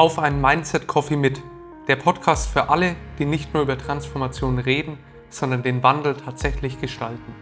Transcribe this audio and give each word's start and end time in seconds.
Auf 0.00 0.18
einen 0.18 0.40
Mindset 0.40 0.86
Coffee 0.86 1.16
mit. 1.16 1.42
Der 1.86 1.96
Podcast 1.96 2.48
für 2.48 2.70
alle, 2.70 2.96
die 3.18 3.26
nicht 3.26 3.52
nur 3.52 3.64
über 3.64 3.76
Transformation 3.76 4.58
reden, 4.58 4.96
sondern 5.28 5.62
den 5.62 5.82
Wandel 5.82 6.14
tatsächlich 6.16 6.80
gestalten. 6.80 7.34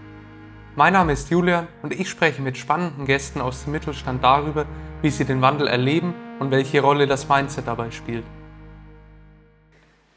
Mein 0.74 0.94
Name 0.94 1.12
ist 1.12 1.30
Julian 1.30 1.68
und 1.82 1.92
ich 1.92 2.08
spreche 2.08 2.42
mit 2.42 2.58
spannenden 2.58 3.04
Gästen 3.04 3.40
aus 3.40 3.62
dem 3.62 3.74
Mittelstand 3.74 4.24
darüber, 4.24 4.66
wie 5.02 5.10
sie 5.10 5.24
den 5.24 5.40
Wandel 5.40 5.68
erleben 5.68 6.14
und 6.40 6.50
welche 6.50 6.80
Rolle 6.80 7.06
das 7.06 7.28
Mindset 7.28 7.68
dabei 7.68 7.92
spielt. 7.92 8.24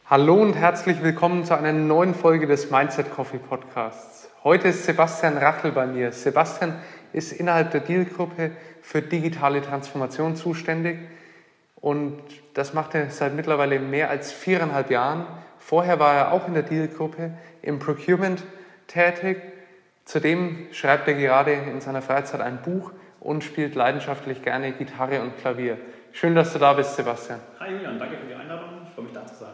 Hallo 0.08 0.42
und 0.42 0.56
herzlich 0.56 1.04
willkommen 1.04 1.46
zu 1.46 1.56
einer 1.56 1.74
neuen 1.74 2.16
Folge 2.16 2.48
des 2.48 2.72
Mindset 2.72 3.14
Coffee 3.14 3.38
Podcasts. 3.38 4.32
Heute 4.44 4.70
ist 4.70 4.86
Sebastian 4.86 5.38
Rachel 5.38 5.74
bei 5.74 5.86
mir. 5.86 6.12
Sebastian 6.12 6.74
ist 7.14 7.34
innerhalb 7.34 7.70
der 7.70 7.82
Deal-Gruppe 7.82 8.50
für 8.82 9.04
digitale 9.04 9.62
Transformation 9.62 10.36
zuständig 10.36 10.98
und 11.82 12.22
das 12.54 12.74
macht 12.74 12.96
er 12.96 13.10
seit 13.10 13.34
mittlerweile 13.34 13.80
mehr 13.80 14.10
als 14.10 14.32
viereinhalb 14.32 14.92
Jahren. 14.92 15.26
Vorher 15.58 16.00
war 16.00 16.16
er 16.16 16.32
auch 16.32 16.48
in 16.48 16.54
der 16.54 16.64
Deal-Gruppe 16.64 17.32
im 17.62 17.80
Procurement 17.80 18.44
tätig. 18.88 19.42
Zudem 20.06 20.68
schreibt 20.72 21.08
er 21.08 21.14
gerade 21.14 21.54
in 21.54 21.80
seiner 21.80 22.02
Freizeit 22.02 22.42
ein 22.42 22.62
Buch 22.62 22.92
und 23.20 23.44
spielt 23.44 23.76
leidenschaftlich 23.76 24.42
gerne 24.42 24.72
Gitarre 24.72 25.22
und 25.22 25.38
Klavier. 25.38 25.78
Schön, 26.12 26.36
dass 26.36 26.52
du 26.52 26.60
da 26.60 26.74
bist, 26.74 26.96
Sebastian. 26.96 27.40
Hi 27.60 27.72
Julian, 27.72 27.98
danke 27.98 28.18
für 28.18 28.28
die 28.28 28.34
Einladung. 28.34 28.70
Ich 28.86 28.94
freue 28.94 29.06
mich 29.06 29.14
da 29.14 29.26
zu 29.26 29.36
sein. 29.36 29.54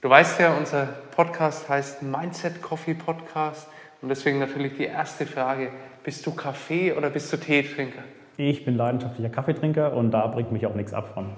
Du 0.00 0.08
weißt 0.08 0.40
ja, 0.40 0.54
unser 0.54 0.86
Podcast 1.14 1.68
heißt 1.68 2.02
Mindset 2.02 2.62
Coffee 2.62 2.94
Podcast 2.94 3.68
und 4.00 4.08
deswegen 4.08 4.38
natürlich 4.38 4.76
die 4.76 4.84
erste 4.84 5.26
Frage, 5.26 5.70
bist 6.04 6.24
du 6.26 6.34
Kaffee- 6.34 6.92
oder 6.92 7.10
bist 7.10 7.32
du 7.32 7.36
Teetrinker? 7.36 8.02
Ich 8.36 8.64
bin 8.64 8.76
leidenschaftlicher 8.76 9.30
Kaffeetrinker 9.30 9.94
und 9.94 10.12
da 10.12 10.26
bringt 10.28 10.52
mich 10.52 10.66
auch 10.66 10.74
nichts 10.74 10.94
ab 10.94 11.10
von. 11.12 11.30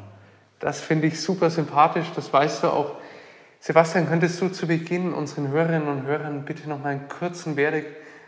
Das 0.61 0.81
finde 0.81 1.07
ich 1.07 1.21
super 1.21 1.51
sympathisch, 1.51 2.07
das 2.17 2.33
weißt 2.33 2.65
du 2.65 2.69
auch. 2.69 2.97
Sebastian, 3.61 4.09
könntest 4.09 4.41
du 4.41 4.49
zu 4.49 4.67
Beginn 4.67 5.13
unseren 5.13 5.49
Hörerinnen 5.49 5.89
und 5.89 6.07
Hörern 6.07 6.45
bitte 6.45 6.69
noch 6.69 6.81
mal 6.81 6.91
einen 6.91 7.09
kurzen 7.09 7.57
Werde 7.57 7.85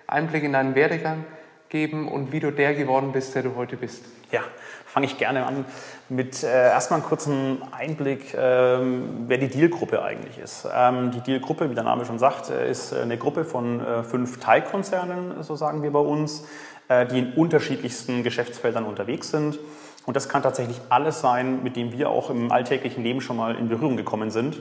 Einblick 0.06 0.42
in 0.42 0.52
deinen 0.52 0.74
Werdegang 0.74 1.24
geben 1.68 2.08
und 2.08 2.32
wie 2.32 2.40
du 2.40 2.50
der 2.50 2.74
geworden 2.74 3.12
bist, 3.12 3.34
der 3.34 3.44
du 3.44 3.54
heute 3.54 3.76
bist? 3.76 4.04
Ja, 4.32 4.40
fange 4.86 5.06
ich 5.06 5.18
gerne 5.18 5.46
an 5.46 5.64
mit 6.08 6.42
äh, 6.42 6.48
erstmal 6.48 7.00
einen 7.00 7.08
kurzen 7.08 7.62
Einblick, 7.72 8.34
ähm, 8.36 9.24
wer 9.26 9.38
die 9.38 9.48
Deal-Gruppe 9.48 10.02
eigentlich 10.02 10.38
ist. 10.38 10.66
Ähm, 10.72 11.12
die 11.12 11.20
Deal-Gruppe, 11.20 11.70
wie 11.70 11.74
der 11.74 11.84
Name 11.84 12.04
schon 12.04 12.18
sagt, 12.18 12.50
äh, 12.50 12.68
ist 12.68 12.92
eine 12.92 13.16
Gruppe 13.16 13.44
von 13.44 13.80
äh, 13.84 14.02
fünf 14.02 14.40
Teilkonzernen, 14.40 15.42
so 15.42 15.54
sagen 15.54 15.82
wir 15.82 15.92
bei 15.92 16.00
uns, 16.00 16.44
äh, 16.88 17.06
die 17.06 17.20
in 17.20 17.32
unterschiedlichsten 17.34 18.24
Geschäftsfeldern 18.24 18.84
unterwegs 18.84 19.30
sind. 19.30 19.60
Und 20.06 20.16
das 20.16 20.28
kann 20.28 20.42
tatsächlich 20.42 20.80
alles 20.88 21.20
sein, 21.20 21.62
mit 21.62 21.76
dem 21.76 21.92
wir 21.92 22.10
auch 22.10 22.30
im 22.30 22.50
alltäglichen 22.50 23.02
Leben 23.02 23.20
schon 23.20 23.36
mal 23.36 23.54
in 23.54 23.68
Berührung 23.68 23.96
gekommen 23.96 24.30
sind. 24.30 24.60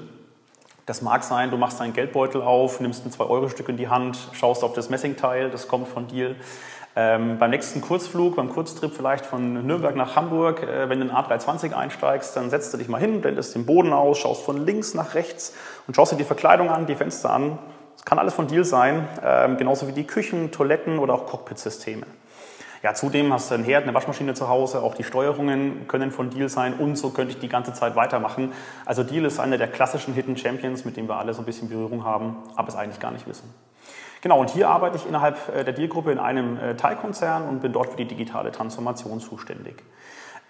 Das 0.86 1.02
mag 1.02 1.24
sein, 1.24 1.52
du 1.52 1.58
machst 1.58 1.80
deinen 1.80 1.94
Geldbeutel 1.94 2.42
auf, 2.42 2.80
nimmst 2.80 3.06
ein 3.06 3.12
2-Euro-Stück 3.12 3.70
in 3.70 3.78
die 3.78 3.90
Hand, 3.90 4.18
schaust 4.34 4.64
auf 4.64 4.74
das 4.74 4.90
Messingteil, 4.90 5.52
das 5.52 5.68
kommt 5.68 5.88
von 5.88 6.08
Deal. 6.08 6.36
Ähm, 6.96 7.38
beim 7.38 7.52
nächsten 7.52 7.82
Kurzflug, 7.82 8.36
beim 8.36 8.50
Kurztrip 8.50 8.94
vielleicht 8.94 9.26
von 9.26 9.66
Nürnberg 9.66 9.96
nach 9.96 10.16
Hamburg, 10.16 10.64
äh, 10.64 10.90
wenn 10.90 11.00
du 11.00 11.06
in 11.06 11.12
den 11.12 11.16
A320 11.16 11.74
einsteigst, 11.74 12.36
dann 12.36 12.50
setzt 12.50 12.74
du 12.74 12.78
dich 12.78 12.88
mal 12.88 13.00
hin, 13.00 13.22
blendest 13.22 13.54
den 13.54 13.66
Boden 13.66 13.94
aus, 13.94 14.18
schaust 14.18 14.44
von 14.44 14.66
links 14.66 14.96
nach 14.96 15.14
rechts 15.14 15.54
und 15.86 15.96
schaust 15.96 16.12
dir 16.12 16.18
die 16.18 16.24
Verkleidung 16.24 16.70
an, 16.72 16.88
die 16.88 16.96
Fenster 16.96 17.30
an. 17.30 17.60
Das 17.96 18.04
kann 18.04 18.18
alles 18.18 18.34
von 18.34 18.48
Deal 18.48 18.66
sein, 18.66 19.08
ähm, 19.24 19.58
genauso 19.58 19.88
wie 19.88 19.92
die 19.92 20.08
Küchen, 20.08 20.52
Toiletten 20.52 20.98
oder 20.98 21.14
auch 21.14 21.28
Cockpit-Systeme. 21.28 22.08
Ja, 22.82 22.94
zudem 22.94 23.34
hast 23.34 23.52
du 23.52 23.56
einen 23.56 23.66
Herd, 23.66 23.84
eine 23.84 23.94
Waschmaschine 23.94 24.34
zu 24.36 24.48
Hause, 24.48 24.82
auch 24.82 24.96
die 24.96 25.04
Steuerungen 25.04 25.88
können 25.88 26.12
von 26.12 26.30
Deal 26.30 26.48
sein 26.48 26.74
und 26.76 26.96
so 26.96 27.10
könnte 27.10 27.34
ich 27.34 27.40
die 27.40 27.50
ganze 27.50 27.74
Zeit 27.74 27.98
weitermachen. 27.98 28.54
Also 28.86 29.04
Deal 29.04 29.26
ist 29.26 29.40
einer 29.40 29.58
der 29.58 29.68
klassischen 29.68 30.14
Hidden 30.14 30.38
Champions, 30.38 30.86
mit 30.86 30.96
dem 30.96 31.10
wir 31.10 31.18
alle 31.18 31.34
so 31.34 31.42
ein 31.42 31.46
bisschen 31.46 31.68
Berührung 31.68 32.06
haben, 32.06 32.38
aber 32.56 32.70
es 32.70 32.76
eigentlich 32.76 33.02
gar 33.02 33.12
nicht 33.12 33.28
wissen. 33.28 33.54
Genau, 34.22 34.40
und 34.40 34.50
hier 34.50 34.70
arbeite 34.70 34.98
ich 34.98 35.06
innerhalb 35.06 35.38
äh, 35.54 35.64
der 35.64 35.74
Deal-Gruppe 35.74 36.12
in 36.12 36.20
einem 36.20 36.58
äh, 36.58 36.76
Teilkonzern 36.76 37.48
und 37.48 37.62
bin 37.62 37.74
dort 37.74 37.90
für 37.90 37.98
die 37.98 38.06
digitale 38.06 38.52
Transformation 38.52 39.20
zuständig. 39.20 39.84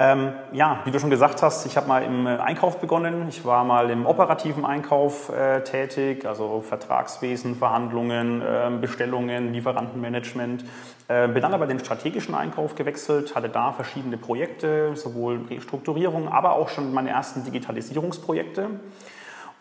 Ähm, 0.02 0.32
ja, 0.54 0.80
wie 0.86 0.92
du 0.92 1.00
schon 1.00 1.10
gesagt 1.10 1.44
hast, 1.44 1.66
ich 1.66 1.76
habe 1.76 1.90
mal 1.90 2.04
im 2.04 2.26
äh, 2.26 2.38
Einkauf 2.38 2.80
begonnen. 2.80 3.26
Ich 3.28 3.44
war 3.44 3.66
mal 3.66 3.90
im 3.90 4.06
operativen 4.06 4.64
Einkauf 4.64 5.28
äh, 5.28 5.62
tätig, 5.66 6.26
also 6.26 6.62
Vertragswesen, 6.62 7.58
Verhandlungen, 7.58 8.42
äh, 8.42 8.72
Bestellungen, 8.80 9.52
Lieferantenmanagement. 9.52 10.64
Äh, 11.10 11.28
bin 11.28 11.42
dann 11.42 11.54
aber 11.54 11.68
den 11.68 11.80
strategischen 11.80 12.34
Einkauf 12.34 12.76
gewechselt, 12.76 13.36
hatte 13.36 13.50
da 13.50 13.74
verschiedene 13.74 14.16
Projekte, 14.16 14.96
sowohl 14.96 15.42
Restrukturierung, 15.50 16.30
aber 16.30 16.54
auch 16.54 16.70
schon 16.70 16.94
meine 16.94 17.10
ersten 17.10 17.44
Digitalisierungsprojekte. 17.44 18.70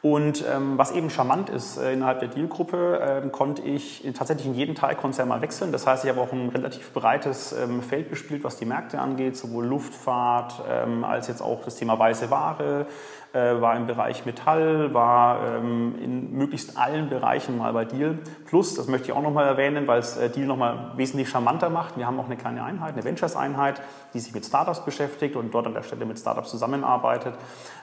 Und 0.01 0.45
ähm, 0.49 0.79
was 0.79 0.93
eben 0.93 1.11
charmant 1.11 1.51
ist, 1.51 1.77
äh, 1.77 1.93
innerhalb 1.93 2.21
der 2.21 2.29
Deal-Gruppe 2.29 3.23
äh, 3.25 3.29
konnte 3.31 3.63
ich 3.63 4.09
tatsächlich 4.17 4.47
in 4.47 4.55
jeden 4.55 4.77
Teilkonzern 4.77 5.27
mal 5.27 5.41
wechseln. 5.41 5.73
Das 5.73 5.89
heißt, 5.89 6.05
ich 6.05 6.11
habe 6.11 6.21
auch 6.21 6.33
ein 6.33 6.51
relativ 6.51 6.93
breites 6.93 7.53
ähm, 7.53 7.83
Feld 7.83 8.09
bespielt, 8.09 8.45
was 8.45 8.57
die 8.57 8.65
Märkte 8.65 9.01
angeht, 9.01 9.37
sowohl 9.37 9.67
Luftfahrt 9.67 10.63
ähm, 10.69 11.03
als 11.03 11.27
jetzt 11.27 11.43
auch 11.43 11.65
das 11.65 11.75
Thema 11.75 11.99
weiße 11.99 12.31
Ware, 12.31 12.87
war 13.35 13.77
im 13.77 13.87
Bereich 13.87 14.25
Metall, 14.27 14.95
war 14.95 15.57
ähm, 15.57 15.95
in 16.03 16.33
möglichst 16.33 16.79
allen 16.79 17.09
Bereichen 17.09 17.59
mal 17.59 17.73
bei 17.73 17.85
Deal. 17.85 18.19
Plus, 18.47 18.75
das 18.75 18.89
möchte 18.89 19.09
ich 19.09 19.13
auch 19.13 19.23
nochmal 19.23 19.47
erwähnen, 19.47 19.87
weil 19.87 19.99
es 19.99 20.17
äh, 20.17 20.31
Deal 20.31 20.47
nochmal 20.47 20.93
wesentlich 20.97 21.29
charmanter 21.29 21.69
macht. 21.69 21.97
Wir 21.97 22.07
haben 22.07 22.19
auch 22.19 22.27
eine 22.27 22.37
kleine 22.37 22.65
Einheit, 22.65 22.95
eine 22.95 23.05
Ventures-Einheit, 23.05 23.81
die 24.15 24.21
sich 24.21 24.35
mit 24.35 24.47
Startups 24.47 24.85
beschäftigt 24.85 25.37
und 25.37 25.53
dort 25.53 25.67
an 25.67 25.75
der 25.75 25.83
Stelle 25.83 26.07
mit 26.07 26.19
Startups 26.19 26.51
zusammenarbeitet. 26.51 27.35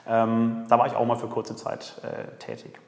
Ähm, 0.06 0.64
da 0.68 0.78
war 0.78 0.86
ich 0.86 0.94
auch 0.94 1.06
mal 1.06 1.16
für 1.16 1.28
kurze 1.28 1.56
Zeit 1.56 2.00
äh, 2.02 2.36
tätig. 2.38 2.78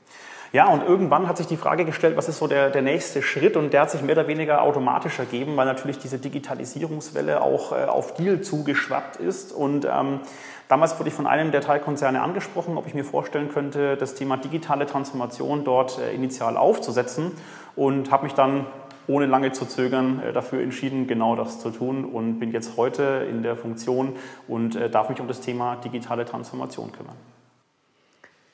Ja, 0.51 0.69
und 0.69 0.83
irgendwann 0.83 1.29
hat 1.29 1.37
sich 1.37 1.47
die 1.47 1.59
Frage 1.59 1.85
gestellt, 1.85 2.17
was 2.17 2.29
ist 2.29 2.39
so 2.39 2.47
der, 2.47 2.71
der 2.71 2.81
nächste 2.81 3.21
Schritt? 3.21 3.55
Und 3.55 3.75
der 3.75 3.83
hat 3.83 3.91
sich 3.91 4.01
mehr 4.01 4.17
oder 4.17 4.29
weniger 4.29 4.63
automatisch 4.63 5.19
ergeben, 5.19 5.57
weil 5.59 5.67
natürlich 5.67 5.99
diese 5.99 6.19
Digitalisierungswelle 6.19 7.43
auch 7.43 7.73
äh, 7.73 7.85
auf 7.85 8.15
Deal 8.15 8.41
zugeschwappt 8.41 9.17
ist. 9.17 9.53
Und 9.53 9.85
ähm, 9.85 10.21
damals 10.69 10.99
wurde 10.99 11.09
ich 11.09 11.15
von 11.15 11.27
einem 11.27 11.51
der 11.51 11.61
Teilkonzerne 11.61 12.23
angesprochen, 12.23 12.77
ob 12.77 12.87
ich 12.87 12.95
mir 12.95 13.05
vorstellen 13.05 13.49
könnte, 13.49 13.97
das 13.97 14.15
Thema 14.15 14.37
digitale 14.37 14.87
Transformation 14.87 15.65
dort 15.65 15.99
äh, 15.99 16.13
initial 16.13 16.57
aufzusetzen. 16.57 17.33
Und 17.75 18.11
habe 18.11 18.25
mich 18.25 18.35
dann 18.35 18.67
ohne 19.09 19.27
lange 19.27 19.53
zu 19.53 19.67
zögern 19.67 20.23
äh, 20.23 20.33
dafür 20.33 20.63
entschieden, 20.63 21.07
genau 21.07 21.35
das 21.35 21.61
zu 21.61 21.71
tun 21.71 22.05
und 22.05 22.39
bin 22.39 22.53
jetzt 22.53 22.77
heute 22.77 23.27
in 23.29 23.43
der 23.43 23.57
Funktion 23.57 24.15
und 24.47 24.77
äh, 24.77 24.91
darf 24.91 25.09
mich 25.09 25.21
um 25.21 25.27
das 25.27 25.41
Thema 25.41 25.77
digitale 25.77 26.25
Transformation 26.25 26.93
kümmern. 26.93 27.17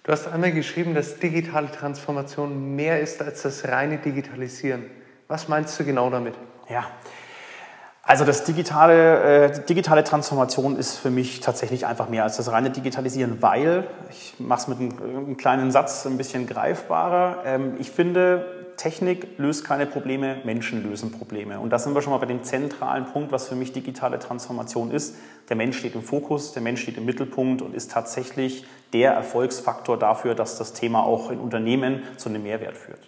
Du 0.04 0.12
hast 0.12 0.28
einmal 0.28 0.52
geschrieben, 0.52 0.94
dass 0.94 1.18
digitale 1.18 1.70
Transformation 1.70 2.76
mehr 2.76 3.00
ist 3.00 3.22
als 3.22 3.42
das 3.42 3.66
reine 3.66 3.98
Digitalisieren. 3.98 4.84
Was 5.28 5.48
meinst 5.48 5.78
du 5.80 5.84
genau 5.84 6.10
damit? 6.10 6.34
Ja, 6.68 6.86
also 8.06 8.24
das 8.24 8.44
digitale, 8.44 9.46
äh, 9.46 9.64
digitale 9.66 10.04
Transformation 10.04 10.76
ist 10.76 10.96
für 10.96 11.10
mich 11.10 11.40
tatsächlich 11.40 11.86
einfach 11.86 12.08
mehr 12.08 12.24
als 12.24 12.36
das 12.36 12.52
reine 12.52 12.70
Digitalisieren, 12.70 13.40
weil, 13.40 13.86
ich 14.10 14.34
mache 14.38 14.60
es 14.60 14.68
mit 14.68 14.78
einem, 14.78 15.16
einem, 15.16 15.36
kleinen 15.36 15.70
Satz 15.70 16.04
ein 16.06 16.18
bisschen 16.18 16.46
greifbarer, 16.46 17.42
ähm, 17.46 17.76
ich 17.78 17.90
finde, 17.90 18.44
Technik 18.76 19.38
löst 19.38 19.64
keine 19.64 19.86
Probleme, 19.86 20.38
Menschen 20.44 20.82
lösen 20.82 21.12
Probleme. 21.12 21.60
Und 21.60 21.70
da 21.70 21.78
sind 21.78 21.94
wir 21.94 22.02
schon 22.02 22.12
mal 22.12 22.18
bei 22.18 22.26
dem 22.26 22.42
zentralen 22.42 23.06
Punkt, 23.06 23.32
was 23.32 23.48
für 23.48 23.54
mich 23.54 23.72
digitale 23.72 24.18
Transformation 24.18 24.90
ist. 24.90 25.14
Der 25.48 25.56
Mensch 25.56 25.78
steht 25.78 25.94
im 25.94 26.02
Fokus, 26.02 26.52
der 26.52 26.62
Mensch 26.62 26.82
steht 26.82 26.96
im 26.98 27.04
Mittelpunkt 27.04 27.62
und 27.62 27.74
ist 27.74 27.92
tatsächlich 27.92 28.66
der 28.92 29.12
Erfolgsfaktor 29.12 29.98
dafür, 29.98 30.34
dass 30.34 30.58
das 30.58 30.72
Thema 30.72 31.04
auch 31.04 31.30
in 31.30 31.38
Unternehmen 31.38 32.02
zu 32.16 32.28
einem 32.28 32.42
Mehrwert 32.42 32.76
führt. 32.76 33.00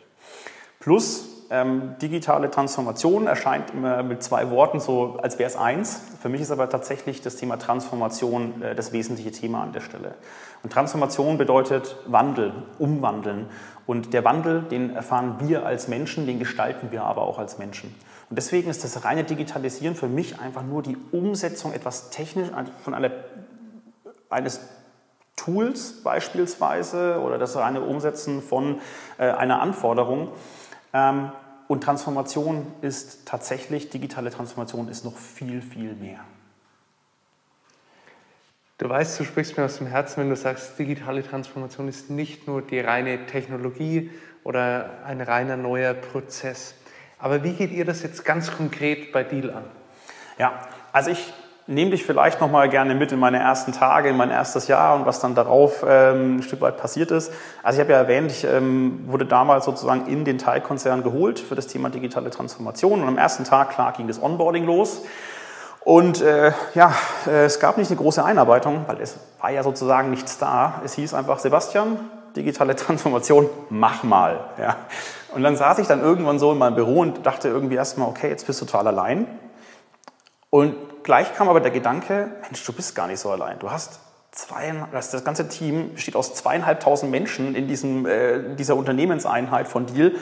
Plus, 0.78 1.35
ähm, 1.50 1.96
digitale 2.00 2.50
Transformation 2.50 3.26
erscheint 3.26 3.70
immer 3.70 4.02
mit 4.02 4.22
zwei 4.22 4.50
Worten, 4.50 4.80
so 4.80 5.18
als 5.22 5.38
wäre 5.38 5.48
es 5.48 5.56
eins. 5.56 6.00
Für 6.20 6.28
mich 6.28 6.40
ist 6.40 6.50
aber 6.50 6.68
tatsächlich 6.68 7.22
das 7.22 7.36
Thema 7.36 7.56
Transformation 7.56 8.62
äh, 8.62 8.74
das 8.74 8.92
wesentliche 8.92 9.30
Thema 9.30 9.62
an 9.62 9.72
der 9.72 9.80
Stelle. 9.80 10.14
Und 10.62 10.72
Transformation 10.72 11.38
bedeutet 11.38 11.96
Wandel, 12.06 12.52
umwandeln. 12.78 13.46
Und 13.86 14.12
der 14.12 14.24
Wandel, 14.24 14.62
den 14.62 14.94
erfahren 14.96 15.36
wir 15.38 15.64
als 15.64 15.88
Menschen, 15.88 16.26
den 16.26 16.38
gestalten 16.38 16.90
wir 16.90 17.04
aber 17.04 17.22
auch 17.22 17.38
als 17.38 17.58
Menschen. 17.58 17.94
Und 18.28 18.36
deswegen 18.36 18.68
ist 18.68 18.82
das 18.82 19.04
reine 19.04 19.22
Digitalisieren 19.22 19.94
für 19.94 20.08
mich 20.08 20.40
einfach 20.40 20.64
nur 20.64 20.82
die 20.82 20.96
Umsetzung 21.12 21.72
etwas 21.72 22.10
technisch, 22.10 22.48
von 22.82 22.94
einer, 22.94 23.10
eines 24.28 24.60
Tools 25.36 26.02
beispielsweise 26.02 27.20
oder 27.20 27.38
das 27.38 27.54
reine 27.56 27.82
Umsetzen 27.82 28.42
von 28.42 28.80
äh, 29.18 29.30
einer 29.30 29.60
Anforderung. 29.60 30.28
Ähm, 30.96 31.30
und 31.68 31.82
Transformation 31.82 32.66
ist 32.80 33.26
tatsächlich, 33.26 33.90
digitale 33.90 34.30
Transformation 34.30 34.88
ist 34.88 35.04
noch 35.04 35.16
viel, 35.16 35.60
viel 35.60 35.94
mehr. 35.94 36.20
Du 38.78 38.88
weißt, 38.88 39.18
du 39.18 39.24
sprichst 39.24 39.58
mir 39.58 39.64
aus 39.64 39.78
dem 39.78 39.86
Herzen, 39.86 40.20
wenn 40.20 40.30
du 40.30 40.36
sagst, 40.36 40.78
digitale 40.78 41.22
Transformation 41.22 41.88
ist 41.88 42.08
nicht 42.08 42.46
nur 42.46 42.62
die 42.62 42.80
reine 42.80 43.26
Technologie 43.26 44.10
oder 44.44 45.02
ein 45.04 45.20
reiner 45.20 45.56
neuer 45.56 45.92
Prozess. 45.92 46.74
Aber 47.18 47.42
wie 47.42 47.52
geht 47.52 47.72
ihr 47.72 47.84
das 47.84 48.02
jetzt 48.02 48.24
ganz 48.24 48.52
konkret 48.52 49.12
bei 49.12 49.24
Deal 49.24 49.50
an? 49.50 49.64
Ja, 50.38 50.68
also 50.92 51.10
ich 51.10 51.32
nehme 51.66 51.90
dich 51.90 52.04
vielleicht 52.04 52.40
noch 52.40 52.50
mal 52.50 52.68
gerne 52.68 52.94
mit 52.94 53.10
in 53.12 53.18
meine 53.18 53.38
ersten 53.38 53.72
Tage, 53.72 54.08
in 54.08 54.16
mein 54.16 54.30
erstes 54.30 54.68
Jahr 54.68 54.94
und 54.94 55.06
was 55.06 55.20
dann 55.20 55.34
darauf 55.34 55.84
ähm, 55.86 56.36
ein 56.36 56.42
Stück 56.42 56.60
weit 56.60 56.76
passiert 56.76 57.10
ist. 57.10 57.32
Also 57.62 57.78
ich 57.78 57.80
habe 57.80 57.92
ja 57.92 57.98
erwähnt, 57.98 58.30
ich 58.30 58.44
ähm, 58.44 59.04
wurde 59.06 59.26
damals 59.26 59.64
sozusagen 59.64 60.06
in 60.06 60.24
den 60.24 60.38
Teilkonzern 60.38 61.02
geholt 61.02 61.40
für 61.40 61.56
das 61.56 61.66
Thema 61.66 61.90
digitale 61.90 62.30
Transformation 62.30 63.02
und 63.02 63.08
am 63.08 63.18
ersten 63.18 63.44
Tag, 63.44 63.70
klar, 63.70 63.92
ging 63.92 64.06
das 64.06 64.22
Onboarding 64.22 64.64
los. 64.64 65.02
Und 65.80 66.20
äh, 66.20 66.52
ja, 66.74 66.92
äh, 67.26 67.44
es 67.44 67.60
gab 67.60 67.78
nicht 67.78 67.90
eine 67.90 67.96
große 67.98 68.24
Einarbeitung, 68.24 68.84
weil 68.88 69.00
es 69.00 69.18
war 69.40 69.50
ja 69.50 69.62
sozusagen 69.62 70.10
nichts 70.10 70.38
da. 70.38 70.80
Es 70.84 70.94
hieß 70.94 71.14
einfach, 71.14 71.38
Sebastian, 71.38 71.98
digitale 72.34 72.74
Transformation, 72.76 73.48
mach 73.70 74.02
mal. 74.02 74.40
Ja. 74.60 74.76
Und 75.34 75.42
dann 75.42 75.56
saß 75.56 75.78
ich 75.78 75.86
dann 75.86 76.00
irgendwann 76.00 76.38
so 76.38 76.52
in 76.52 76.58
meinem 76.58 76.74
Büro 76.74 77.00
und 77.00 77.24
dachte 77.24 77.48
irgendwie 77.48 77.76
erstmal, 77.76 78.08
okay, 78.08 78.28
jetzt 78.28 78.46
bist 78.46 78.60
du 78.60 78.66
total 78.66 78.88
allein. 78.88 79.26
Und 80.50 80.74
gleich 81.06 81.32
kam 81.34 81.48
aber 81.48 81.60
der 81.60 81.70
Gedanke, 81.70 82.32
Mensch, 82.42 82.62
du 82.64 82.72
bist 82.72 82.94
gar 82.94 83.06
nicht 83.06 83.20
so 83.20 83.30
allein. 83.30 83.58
Du 83.60 83.70
hast 83.70 84.00
zwei, 84.32 84.74
das 84.92 85.24
ganze 85.24 85.48
Team 85.48 85.94
besteht 85.94 86.16
aus 86.16 86.34
zweieinhalbtausend 86.34 87.10
Menschen 87.10 87.54
in 87.54 87.68
diesem, 87.68 88.04
äh, 88.06 88.56
dieser 88.56 88.76
Unternehmenseinheit 88.76 89.68
von 89.68 89.86
Deal. 89.86 90.12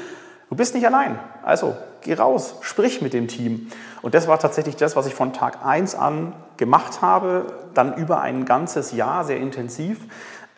Du 0.50 0.56
bist 0.56 0.74
nicht 0.74 0.86
allein. 0.86 1.18
Also 1.42 1.74
geh 2.02 2.12
raus, 2.12 2.56
sprich 2.60 3.00
mit 3.00 3.14
dem 3.14 3.28
Team. 3.28 3.70
Und 4.02 4.14
das 4.14 4.28
war 4.28 4.38
tatsächlich 4.38 4.76
das, 4.76 4.94
was 4.94 5.06
ich 5.06 5.14
von 5.14 5.32
Tag 5.32 5.64
1 5.64 5.94
an 5.94 6.34
gemacht 6.58 7.00
habe, 7.00 7.46
dann 7.72 7.96
über 7.96 8.20
ein 8.20 8.44
ganzes 8.44 8.92
Jahr 8.92 9.24
sehr 9.24 9.38
intensiv 9.38 10.00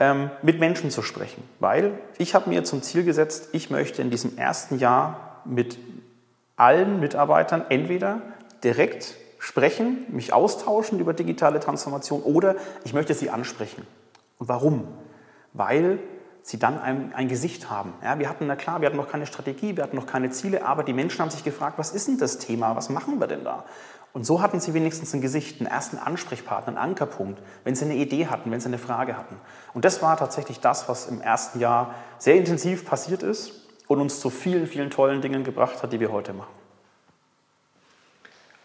ähm, 0.01 0.31
mit 0.43 0.59
Menschen 0.59 0.91
zu 0.91 1.03
sprechen. 1.03 1.43
Weil 1.61 1.93
ich 2.19 2.35
habe 2.35 2.51
mir 2.51 2.65
zum 2.65 2.83
Ziel 2.83 3.05
gesetzt, 3.05 3.51
ich 3.53 3.71
möchte 3.71 4.03
in 4.03 4.11
diesem 4.11 4.37
ersten 4.37 4.81
Jahr 4.81 5.41
mit 5.45 5.79
allen 6.57 6.99
Mitarbeitern 6.99 7.65
entweder 7.69 8.21
direkt 8.65 9.15
sprechen, 9.39 10.07
mich 10.09 10.33
austauschen 10.33 10.99
über 10.99 11.15
digitale 11.15 11.61
Transformation 11.61 12.23
oder 12.23 12.57
ich 12.85 12.95
möchte 12.95 13.15
sie 13.15 13.31
ansprechen. 13.31 13.87
Und 14.39 14.49
warum? 14.49 14.89
Weil 15.53 15.99
sie 16.43 16.59
dann 16.59 16.79
ein, 16.79 17.13
ein 17.13 17.27
Gesicht 17.29 17.71
haben. 17.71 17.93
Ja, 18.05 18.19
wir 18.19 18.29
hatten, 18.29 18.47
na 18.47 18.55
klar, 18.55 18.81
wir 18.81 18.87
hatten 18.87 18.97
noch 18.97 19.11
keine 19.11 19.27
Strategie, 19.27 19.77
wir 19.77 19.83
hatten 19.83 19.97
noch 19.97 20.07
keine 20.07 20.31
Ziele, 20.31 20.65
aber 20.65 20.85
die 20.85 20.93
Menschen 20.93 21.21
haben 21.21 21.31
sich 21.31 21.43
gefragt, 21.43 21.77
was 21.77 21.91
ist 21.91 22.07
denn 22.07 22.19
das 22.19 22.39
Thema, 22.39 22.77
was 22.77 22.89
machen 22.89 23.19
wir 23.19 23.27
denn 23.27 23.43
da? 23.43 23.65
Und 24.13 24.25
so 24.25 24.41
hatten 24.41 24.61
sie 24.61 24.73
wenigstens 24.73 25.13
ein 25.13 25.21
Gesicht, 25.21 25.61
einen 25.61 25.69
ersten 25.69 25.99
Ansprechpartner, 25.99 26.69
einen 26.69 26.79
Ankerpunkt, 26.79 27.43
wenn 27.65 27.75
sie 27.75 27.85
eine 27.85 27.97
Idee 27.97 28.29
hatten, 28.29 28.51
wenn 28.51 28.61
sie 28.61 28.69
eine 28.69 28.79
Frage 28.79 29.17
hatten. 29.17 29.37
Und 29.75 29.85
das 29.85 30.01
war 30.01 30.17
tatsächlich 30.17 30.61
das, 30.61 30.89
was 30.89 31.07
im 31.07 31.21
ersten 31.21 31.61
Jahr 31.61 31.95
sehr 32.19 32.37
intensiv 32.37 32.87
passiert 32.87 33.23
ist 33.23 33.53
und 33.89 34.01
uns 34.01 34.21
zu 34.21 34.31
vielen, 34.31 34.69
vielen 34.69 34.89
tollen 34.89 35.21
Dingen 35.21 35.45
gebracht 35.45 35.83
hat, 35.83 35.93
die 35.93 36.01
wir 36.01 36.13
heute 36.13 36.33
machen. 36.33 36.66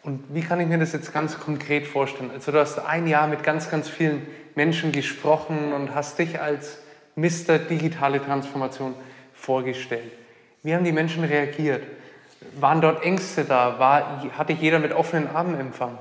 Und 0.04 0.24
wie 0.34 0.42
kann 0.42 0.60
ich 0.60 0.68
mir 0.68 0.80
das 0.80 0.94
jetzt 0.94 1.14
ganz 1.14 1.40
konkret 1.40 1.86
vorstellen? 1.86 2.32
Also 2.32 2.52
du 2.52 2.60
hast 2.60 2.80
ein 2.80 3.08
Jahr 3.08 3.28
mit 3.28 3.44
ganz, 3.44 3.70
ganz 3.70 3.88
vielen 3.88 4.26
Menschen 4.56 4.92
gesprochen 4.92 5.74
und 5.74 5.94
hast 5.94 6.18
dich 6.18 6.42
als 6.42 6.80
Mr. 7.16 7.60
Digitale 7.60 8.24
Transformation 8.24 8.96
vorgestellt. 9.34 10.12
Wie 10.64 10.74
haben 10.74 10.84
die 10.84 10.92
Menschen 10.92 11.24
reagiert? 11.24 11.84
Waren 12.60 12.82
dort 12.82 13.04
Ängste 13.04 13.46
da? 13.46 13.78
War, 13.78 14.24
hatte 14.38 14.54
jeder 14.54 14.80
mit 14.80 14.92
offenen 14.94 15.28
Armen 15.28 15.60
empfangen? 15.60 15.98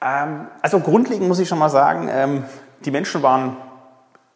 Ähm, 0.00 0.48
also 0.62 0.80
grundlegend 0.80 1.28
muss 1.28 1.38
ich 1.38 1.48
schon 1.48 1.58
mal 1.58 1.68
sagen, 1.68 2.08
ähm, 2.10 2.44
die 2.84 2.90
Menschen 2.90 3.22
waren 3.22 3.56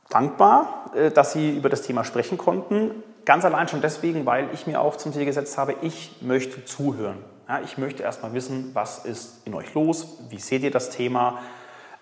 dankbar, 0.08 0.90
äh, 0.94 1.10
dass 1.10 1.32
sie 1.32 1.56
über 1.56 1.68
das 1.68 1.82
Thema 1.82 2.04
sprechen 2.04 2.38
konnten. 2.38 2.90
Ganz 3.24 3.44
allein 3.44 3.68
schon 3.68 3.80
deswegen, 3.80 4.26
weil 4.26 4.48
ich 4.52 4.66
mir 4.66 4.80
auch 4.80 4.96
zum 4.96 5.12
Ziel 5.12 5.24
gesetzt 5.24 5.56
habe, 5.58 5.76
ich 5.82 6.16
möchte 6.20 6.64
zuhören. 6.64 7.18
Ja, 7.52 7.60
ich 7.62 7.76
möchte 7.76 8.02
erstmal 8.02 8.32
wissen, 8.32 8.70
was 8.72 9.04
ist 9.04 9.46
in 9.46 9.52
euch 9.52 9.74
los, 9.74 10.16
wie 10.30 10.38
seht 10.38 10.62
ihr 10.62 10.70
das 10.70 10.88
Thema, 10.88 11.40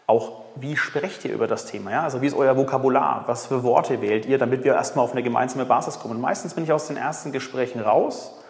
auch 0.06 0.42
wie 0.54 0.76
sprecht 0.76 1.24
ihr 1.24 1.32
über 1.32 1.48
das 1.48 1.66
Thema, 1.66 1.90
ja? 1.90 2.02
also 2.04 2.22
wie 2.22 2.28
ist 2.28 2.36
euer 2.36 2.56
Vokabular, 2.56 3.24
was 3.26 3.46
für 3.46 3.64
Worte 3.64 4.00
wählt 4.00 4.26
ihr, 4.26 4.38
damit 4.38 4.62
wir 4.62 4.74
erstmal 4.74 5.04
auf 5.04 5.10
eine 5.10 5.24
gemeinsame 5.24 5.64
Basis 5.64 5.98
kommen. 5.98 6.14
Und 6.14 6.20
meistens 6.20 6.54
bin 6.54 6.62
ich 6.62 6.72
aus 6.72 6.86
den 6.86 6.96
ersten 6.96 7.32
Gesprächen 7.32 7.80
raus 7.80 8.40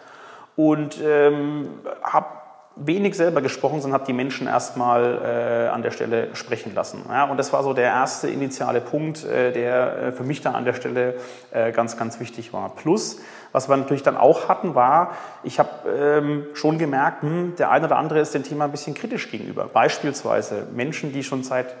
und 0.55 1.01
ähm, 1.03 1.69
habe 2.03 2.27
wenig 2.75 3.15
selber 3.15 3.41
gesprochen, 3.41 3.81
sondern 3.81 3.99
habe 3.99 4.07
die 4.07 4.13
Menschen 4.13 4.47
erstmal 4.47 5.19
äh, 5.23 5.67
an 5.69 5.81
der 5.81 5.91
Stelle 5.91 6.29
sprechen 6.33 6.73
lassen. 6.73 7.03
Ja, 7.09 7.25
und 7.25 7.37
das 7.37 7.51
war 7.51 7.63
so 7.63 7.73
der 7.73 7.85
erste 7.85 8.29
initiale 8.29 8.81
Punkt, 8.81 9.25
äh, 9.25 9.51
der 9.51 9.97
äh, 9.97 10.11
für 10.11 10.23
mich 10.23 10.41
da 10.41 10.51
an 10.51 10.63
der 10.63 10.73
Stelle 10.73 11.15
äh, 11.51 11.71
ganz, 11.71 11.97
ganz 11.97 12.19
wichtig 12.19 12.53
war. 12.53 12.73
Plus, 12.75 13.19
was 13.51 13.67
wir 13.67 13.75
natürlich 13.75 14.03
dann 14.03 14.15
auch 14.15 14.47
hatten, 14.47 14.73
war, 14.73 15.11
ich 15.43 15.59
habe 15.59 15.69
ähm, 15.89 16.45
schon 16.53 16.77
gemerkt, 16.77 17.23
hm, 17.23 17.55
der 17.57 17.71
eine 17.71 17.87
oder 17.87 17.97
andere 17.97 18.19
ist 18.19 18.33
dem 18.33 18.43
Thema 18.43 18.65
ein 18.65 18.71
bisschen 18.71 18.93
kritisch 18.93 19.29
gegenüber. 19.29 19.69
Beispielsweise 19.71 20.67
Menschen, 20.73 21.11
die 21.11 21.23
schon 21.23 21.43
seit 21.43 21.75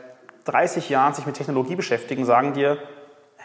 30 0.45 0.89
Jahren 0.89 1.13
sich 1.13 1.25
mit 1.25 1.35
Technologie 1.35 1.75
beschäftigen, 1.75 2.25
sagen 2.25 2.53
dir, 2.53 2.77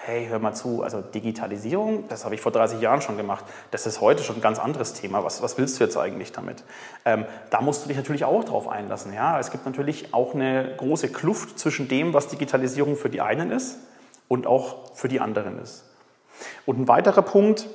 hey, 0.06 0.28
hör 0.28 0.38
mal 0.38 0.54
zu, 0.54 0.84
also 0.84 1.00
Digitalisierung, 1.00 2.06
das 2.08 2.24
habe 2.24 2.36
ich 2.36 2.40
vor 2.40 2.52
30 2.52 2.80
Jahren 2.80 3.02
schon 3.02 3.16
gemacht, 3.16 3.44
das 3.72 3.86
ist 3.86 4.00
heute 4.00 4.22
schon 4.22 4.36
ein 4.36 4.40
ganz 4.40 4.60
anderes 4.60 4.92
Thema, 4.92 5.24
was, 5.24 5.42
was 5.42 5.58
willst 5.58 5.80
du 5.80 5.84
jetzt 5.84 5.96
eigentlich 5.96 6.30
damit? 6.30 6.62
Ähm, 7.04 7.24
da 7.50 7.60
musst 7.60 7.82
du 7.82 7.88
dich 7.88 7.96
natürlich 7.96 8.24
auch 8.24 8.44
drauf 8.44 8.68
einlassen. 8.68 9.12
Ja? 9.12 9.40
Es 9.40 9.50
gibt 9.50 9.66
natürlich 9.66 10.14
auch 10.14 10.32
eine 10.32 10.74
große 10.76 11.08
Kluft 11.08 11.58
zwischen 11.58 11.88
dem, 11.88 12.14
was 12.14 12.28
Digitalisierung 12.28 12.94
für 12.94 13.10
die 13.10 13.20
einen 13.20 13.50
ist 13.50 13.78
und 14.28 14.46
auch 14.46 14.94
für 14.94 15.08
die 15.08 15.18
anderen 15.18 15.58
ist. 15.58 15.84
Und 16.66 16.78
ein 16.78 16.86
weiterer 16.86 17.22
Punkt, 17.22 17.66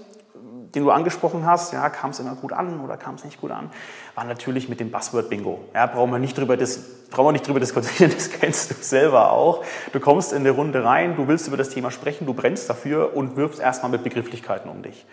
den 0.75 0.83
du 0.83 0.91
angesprochen 0.91 1.45
hast, 1.45 1.73
ja, 1.73 1.89
kam 1.89 2.12
es 2.12 2.19
immer 2.19 2.35
gut 2.35 2.53
an 2.53 2.79
oder 2.79 2.97
kam 2.97 3.15
es 3.15 3.23
nicht 3.23 3.41
gut 3.41 3.51
an, 3.51 3.69
war 4.15 4.23
natürlich 4.23 4.69
mit 4.69 4.79
dem 4.79 4.91
Buzzword-Bingo. 4.91 5.59
Ja, 5.73 5.85
brauchen 5.88 6.12
wir 6.12 6.19
nicht 6.19 6.38
drüber, 6.38 6.57
das, 6.57 6.79
brauchen 7.09 7.27
wir 7.27 7.31
nicht 7.33 7.47
drüber 7.47 7.59
diskutieren, 7.59 8.12
das 8.15 8.29
kennst 8.29 8.71
du 8.71 8.75
selber 8.79 9.31
auch. 9.31 9.63
Du 9.91 10.00
kommst 10.00 10.33
in 10.33 10.39
eine 10.39 10.51
Runde 10.51 10.83
rein, 10.83 11.15
du 11.15 11.27
willst 11.27 11.47
über 11.47 11.57
das 11.57 11.69
Thema 11.69 11.91
sprechen, 11.91 12.25
du 12.25 12.33
brennst 12.33 12.69
dafür 12.69 13.15
und 13.15 13.35
wirfst 13.35 13.59
erstmal 13.59 13.91
mit 13.91 14.03
Begrifflichkeiten 14.03 14.69
um 14.69 14.81
dich. 14.81 15.06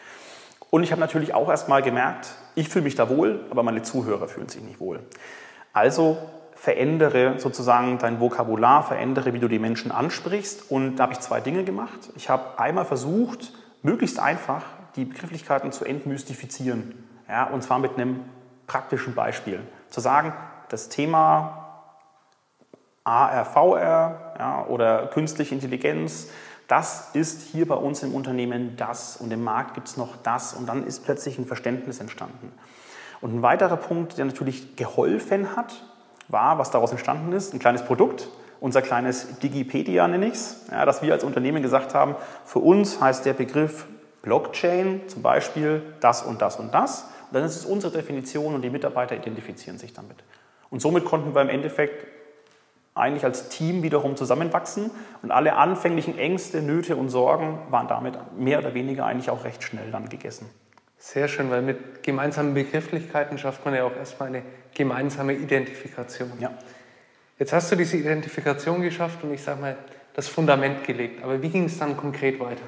Und 0.71 0.83
ich 0.83 0.93
habe 0.93 1.01
natürlich 1.01 1.35
auch 1.35 1.49
erstmal 1.49 1.83
gemerkt, 1.83 2.29
ich 2.55 2.69
fühle 2.69 2.85
mich 2.85 2.95
da 2.95 3.09
wohl, 3.09 3.41
aber 3.51 3.63
meine 3.63 3.83
Zuhörer 3.83 4.29
fühlen 4.29 4.49
sich 4.49 4.63
nicht 4.63 4.81
wohl. 4.81 5.01
Also 5.73 6.19
verändere 6.55 7.39
sozusagen 7.39 7.99
dein 7.99 8.21
Vokabular, 8.21 8.83
verändere, 8.83 9.33
wie 9.33 9.39
du 9.39 9.49
die 9.49 9.61
Menschen 9.61 9.93
ansprichst. 9.93 10.71
Und 10.71 10.97
da 10.97 11.05
habe 11.05 11.13
ich 11.13 11.21
zwei 11.21 11.41
Dinge 11.41 11.65
gemacht. 11.65 12.11
Ich 12.17 12.29
habe 12.29 12.59
einmal 12.59 12.85
versucht, 12.85 13.53
möglichst 13.83 14.19
einfach 14.19 14.65
die 14.99 15.05
Begrifflichkeiten 15.05 15.71
zu 15.71 15.85
entmystifizieren. 15.85 16.93
Ja, 17.29 17.45
und 17.45 17.63
zwar 17.63 17.79
mit 17.79 17.95
einem 17.95 18.25
praktischen 18.67 19.15
Beispiel. 19.15 19.61
Zu 19.91 20.01
sagen, 20.01 20.33
das 20.71 20.89
Thema 20.89 21.85
ARVR 23.05 24.35
ja, 24.39 24.67
oder 24.67 25.07
künstliche 25.07 25.55
Intelligenz, 25.55 26.29
das 26.67 27.11
ist 27.15 27.43
hier 27.43 27.67
bei 27.67 27.77
uns 27.77 28.03
im 28.03 28.13
Unternehmen 28.13 28.77
das 28.77 29.17
und 29.17 29.33
im 29.33 29.43
Markt 29.43 29.75
gibt 29.75 29.89
es 29.89 29.97
noch 29.97 30.17
das 30.23 30.53
und 30.53 30.69
dann 30.69 30.85
ist 30.85 31.05
plötzlich 31.05 31.39
ein 31.39 31.47
Verständnis 31.47 32.01
entstanden. 32.01 32.53
Und 33.21 33.37
ein 33.37 33.43
weiterer 33.43 33.77
Punkt, 33.77 34.19
der 34.19 34.25
natürlich 34.25 34.77
geholfen 34.77 35.57
hat, 35.57 35.83
war, 36.27 36.59
was 36.59 36.71
daraus 36.71 36.91
entstanden 36.91 37.33
ist, 37.33 37.55
ein 37.55 37.61
kleines 37.61 37.85
Produkt, 37.85 38.29
unser 38.61 38.83
kleines 38.83 39.39
Digipedia 39.39 40.09
nenne 40.09 40.27
ich 40.27 40.35
es, 40.35 40.67
ja, 40.71 40.85
dass 40.85 41.03
wir 41.03 41.13
als 41.13 41.23
Unternehmen 41.23 41.63
gesagt 41.63 41.95
haben, 41.95 42.17
für 42.45 42.59
uns 42.59 43.01
heißt 43.01 43.25
der 43.25 43.33
Begriff 43.33 43.87
Blockchain 44.23 45.03
zum 45.09 45.23
Beispiel 45.23 45.83
das 46.01 46.23
und 46.23 46.43
das 46.43 46.57
und 46.57 46.73
das. 46.75 47.03
Und 47.03 47.35
dann 47.35 47.45
ist 47.45 47.57
es 47.57 47.65
unsere 47.65 47.93
Definition 47.93 48.55
und 48.55 48.63
die 48.63 48.71
Mitarbeiter 48.71 49.17
identifizieren 49.17 49.79
sich 49.79 49.93
damit. 49.93 50.17
Und 50.71 50.81
somit 50.81 51.05
konnten 51.05 51.35
wir 51.35 51.43
im 51.43 51.49
Endeffekt 51.49 52.07
eigentlich 52.95 53.25
als 53.25 53.49
Team 53.49 53.83
wiederum 53.83 54.17
zusammenwachsen 54.17 54.91
und 55.23 55.31
alle 55.31 55.55
anfänglichen 55.55 56.19
Ängste, 56.19 56.63
Nöte 56.63 56.97
und 56.97 57.09
Sorgen 57.11 57.59
waren 57.71 57.87
damit 57.87 58.15
mehr 58.37 58.59
oder 58.59 58.75
weniger 58.75 59.07
eigentlich 59.07 59.31
auch 59.31 59.45
recht 59.45 59.63
schnell 59.63 59.91
dann 59.91 60.09
gegessen. 60.09 60.51
Sehr 60.99 61.29
schön, 61.29 61.49
weil 61.51 61.63
mit 61.63 62.03
gemeinsamen 62.03 62.55
Begrifflichkeiten 62.55 63.39
schafft 63.39 63.65
man 63.65 63.75
ja 63.75 63.85
auch 63.85 63.95
erstmal 63.95 64.31
eine 64.31 64.43
gemeinsame 64.75 65.35
Identifikation. 65.35 66.33
Ja. 66.41 66.51
Jetzt 67.39 67.53
hast 67.53 67.71
du 67.71 67.77
diese 67.77 67.97
Identifikation 67.97 68.83
geschafft 68.83 69.23
und 69.23 69.33
ich 69.33 69.43
sage 69.43 69.61
mal, 69.61 69.77
das 70.15 70.27
Fundament 70.27 70.83
gelegt. 70.83 71.23
Aber 71.23 71.41
wie 71.41 71.49
ging 71.49 71.67
es 71.67 71.79
dann 71.79 71.97
konkret 71.97 72.41
weiter? 72.41 72.65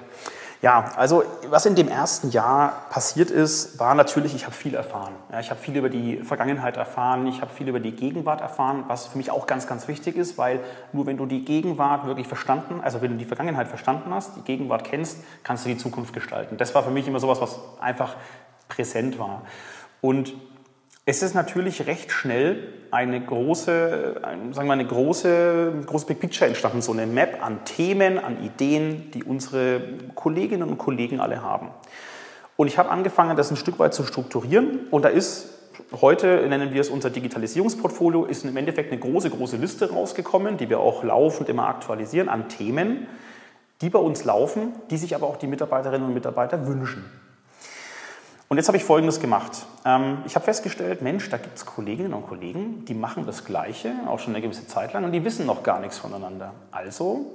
Ja, 0.62 0.90
also 0.96 1.24
was 1.48 1.64
in 1.64 1.74
dem 1.74 1.88
ersten 1.88 2.30
Jahr 2.30 2.84
passiert 2.90 3.30
ist, 3.30 3.78
war 3.78 3.94
natürlich, 3.94 4.34
ich 4.34 4.44
habe 4.44 4.54
viel 4.54 4.74
erfahren. 4.74 5.14
Ja, 5.32 5.40
ich 5.40 5.48
habe 5.50 5.58
viel 5.58 5.74
über 5.74 5.88
die 5.88 6.18
Vergangenheit 6.18 6.76
erfahren, 6.76 7.26
ich 7.26 7.40
habe 7.40 7.50
viel 7.50 7.66
über 7.68 7.80
die 7.80 7.92
Gegenwart 7.92 8.42
erfahren, 8.42 8.84
was 8.86 9.06
für 9.06 9.16
mich 9.16 9.30
auch 9.30 9.46
ganz, 9.46 9.66
ganz 9.66 9.88
wichtig 9.88 10.16
ist, 10.16 10.36
weil 10.36 10.60
nur 10.92 11.06
wenn 11.06 11.16
du 11.16 11.24
die 11.24 11.46
Gegenwart 11.46 12.04
wirklich 12.04 12.28
verstanden, 12.28 12.80
also 12.82 13.00
wenn 13.00 13.12
du 13.12 13.16
die 13.16 13.24
Vergangenheit 13.24 13.68
verstanden 13.68 14.12
hast, 14.12 14.36
die 14.36 14.42
Gegenwart 14.42 14.84
kennst, 14.84 15.20
kannst 15.44 15.64
du 15.64 15.70
die 15.70 15.78
Zukunft 15.78 16.12
gestalten. 16.12 16.58
Das 16.58 16.74
war 16.74 16.82
für 16.82 16.90
mich 16.90 17.08
immer 17.08 17.20
sowas, 17.20 17.40
was 17.40 17.58
einfach 17.80 18.16
präsent 18.68 19.18
war. 19.18 19.42
Und 20.02 20.34
es 21.10 21.24
ist 21.24 21.34
natürlich 21.34 21.88
recht 21.88 22.12
schnell 22.12 22.68
eine 22.92 23.20
große, 23.20 24.20
sagen 24.52 24.68
wir 24.68 24.72
eine 24.72 24.86
große, 24.86 25.72
große 25.84 26.06
Big 26.06 26.20
Picture 26.20 26.46
entstanden, 26.46 26.82
so 26.82 26.92
eine 26.92 27.04
Map 27.04 27.44
an 27.44 27.64
Themen, 27.64 28.16
an 28.20 28.40
Ideen, 28.44 29.10
die 29.10 29.24
unsere 29.24 29.80
Kolleginnen 30.14 30.68
und 30.68 30.78
Kollegen 30.78 31.18
alle 31.18 31.42
haben. 31.42 31.70
Und 32.56 32.68
ich 32.68 32.78
habe 32.78 32.90
angefangen, 32.90 33.36
das 33.36 33.50
ein 33.50 33.56
Stück 33.56 33.80
weit 33.80 33.92
zu 33.92 34.04
strukturieren 34.04 34.86
und 34.92 35.04
da 35.04 35.08
ist 35.08 35.48
heute 36.00 36.46
nennen 36.48 36.72
wir 36.72 36.80
es 36.80 36.90
unser 36.90 37.10
Digitalisierungsportfolio, 37.10 38.26
ist 38.26 38.44
im 38.44 38.56
Endeffekt 38.56 38.92
eine 38.92 39.00
große, 39.00 39.30
große 39.30 39.56
Liste 39.56 39.90
rausgekommen, 39.90 40.58
die 40.58 40.68
wir 40.68 40.78
auch 40.78 41.02
laufend 41.02 41.48
immer 41.48 41.66
aktualisieren 41.66 42.28
an 42.28 42.48
Themen, 42.48 43.08
die 43.80 43.90
bei 43.90 43.98
uns 43.98 44.24
laufen, 44.24 44.74
die 44.90 44.96
sich 44.96 45.16
aber 45.16 45.26
auch 45.26 45.38
die 45.38 45.48
Mitarbeiterinnen 45.48 46.06
und 46.06 46.14
Mitarbeiter 46.14 46.68
wünschen. 46.68 47.04
Und 48.50 48.56
jetzt 48.56 48.66
habe 48.66 48.76
ich 48.76 48.82
Folgendes 48.82 49.20
gemacht. 49.20 49.64
Ähm, 49.84 50.24
ich 50.26 50.34
habe 50.34 50.44
festgestellt, 50.44 51.02
Mensch, 51.02 51.30
da 51.30 51.36
gibt 51.36 51.56
es 51.56 51.64
Kolleginnen 51.64 52.12
und 52.12 52.26
Kollegen, 52.26 52.84
die 52.84 52.94
machen 52.94 53.24
das 53.24 53.44
Gleiche, 53.44 53.92
auch 54.08 54.18
schon 54.18 54.34
eine 54.34 54.42
gewisse 54.42 54.66
Zeit 54.66 54.92
lang, 54.92 55.04
und 55.04 55.12
die 55.12 55.24
wissen 55.24 55.46
noch 55.46 55.62
gar 55.62 55.78
nichts 55.78 55.98
voneinander. 55.98 56.52
Also 56.72 57.26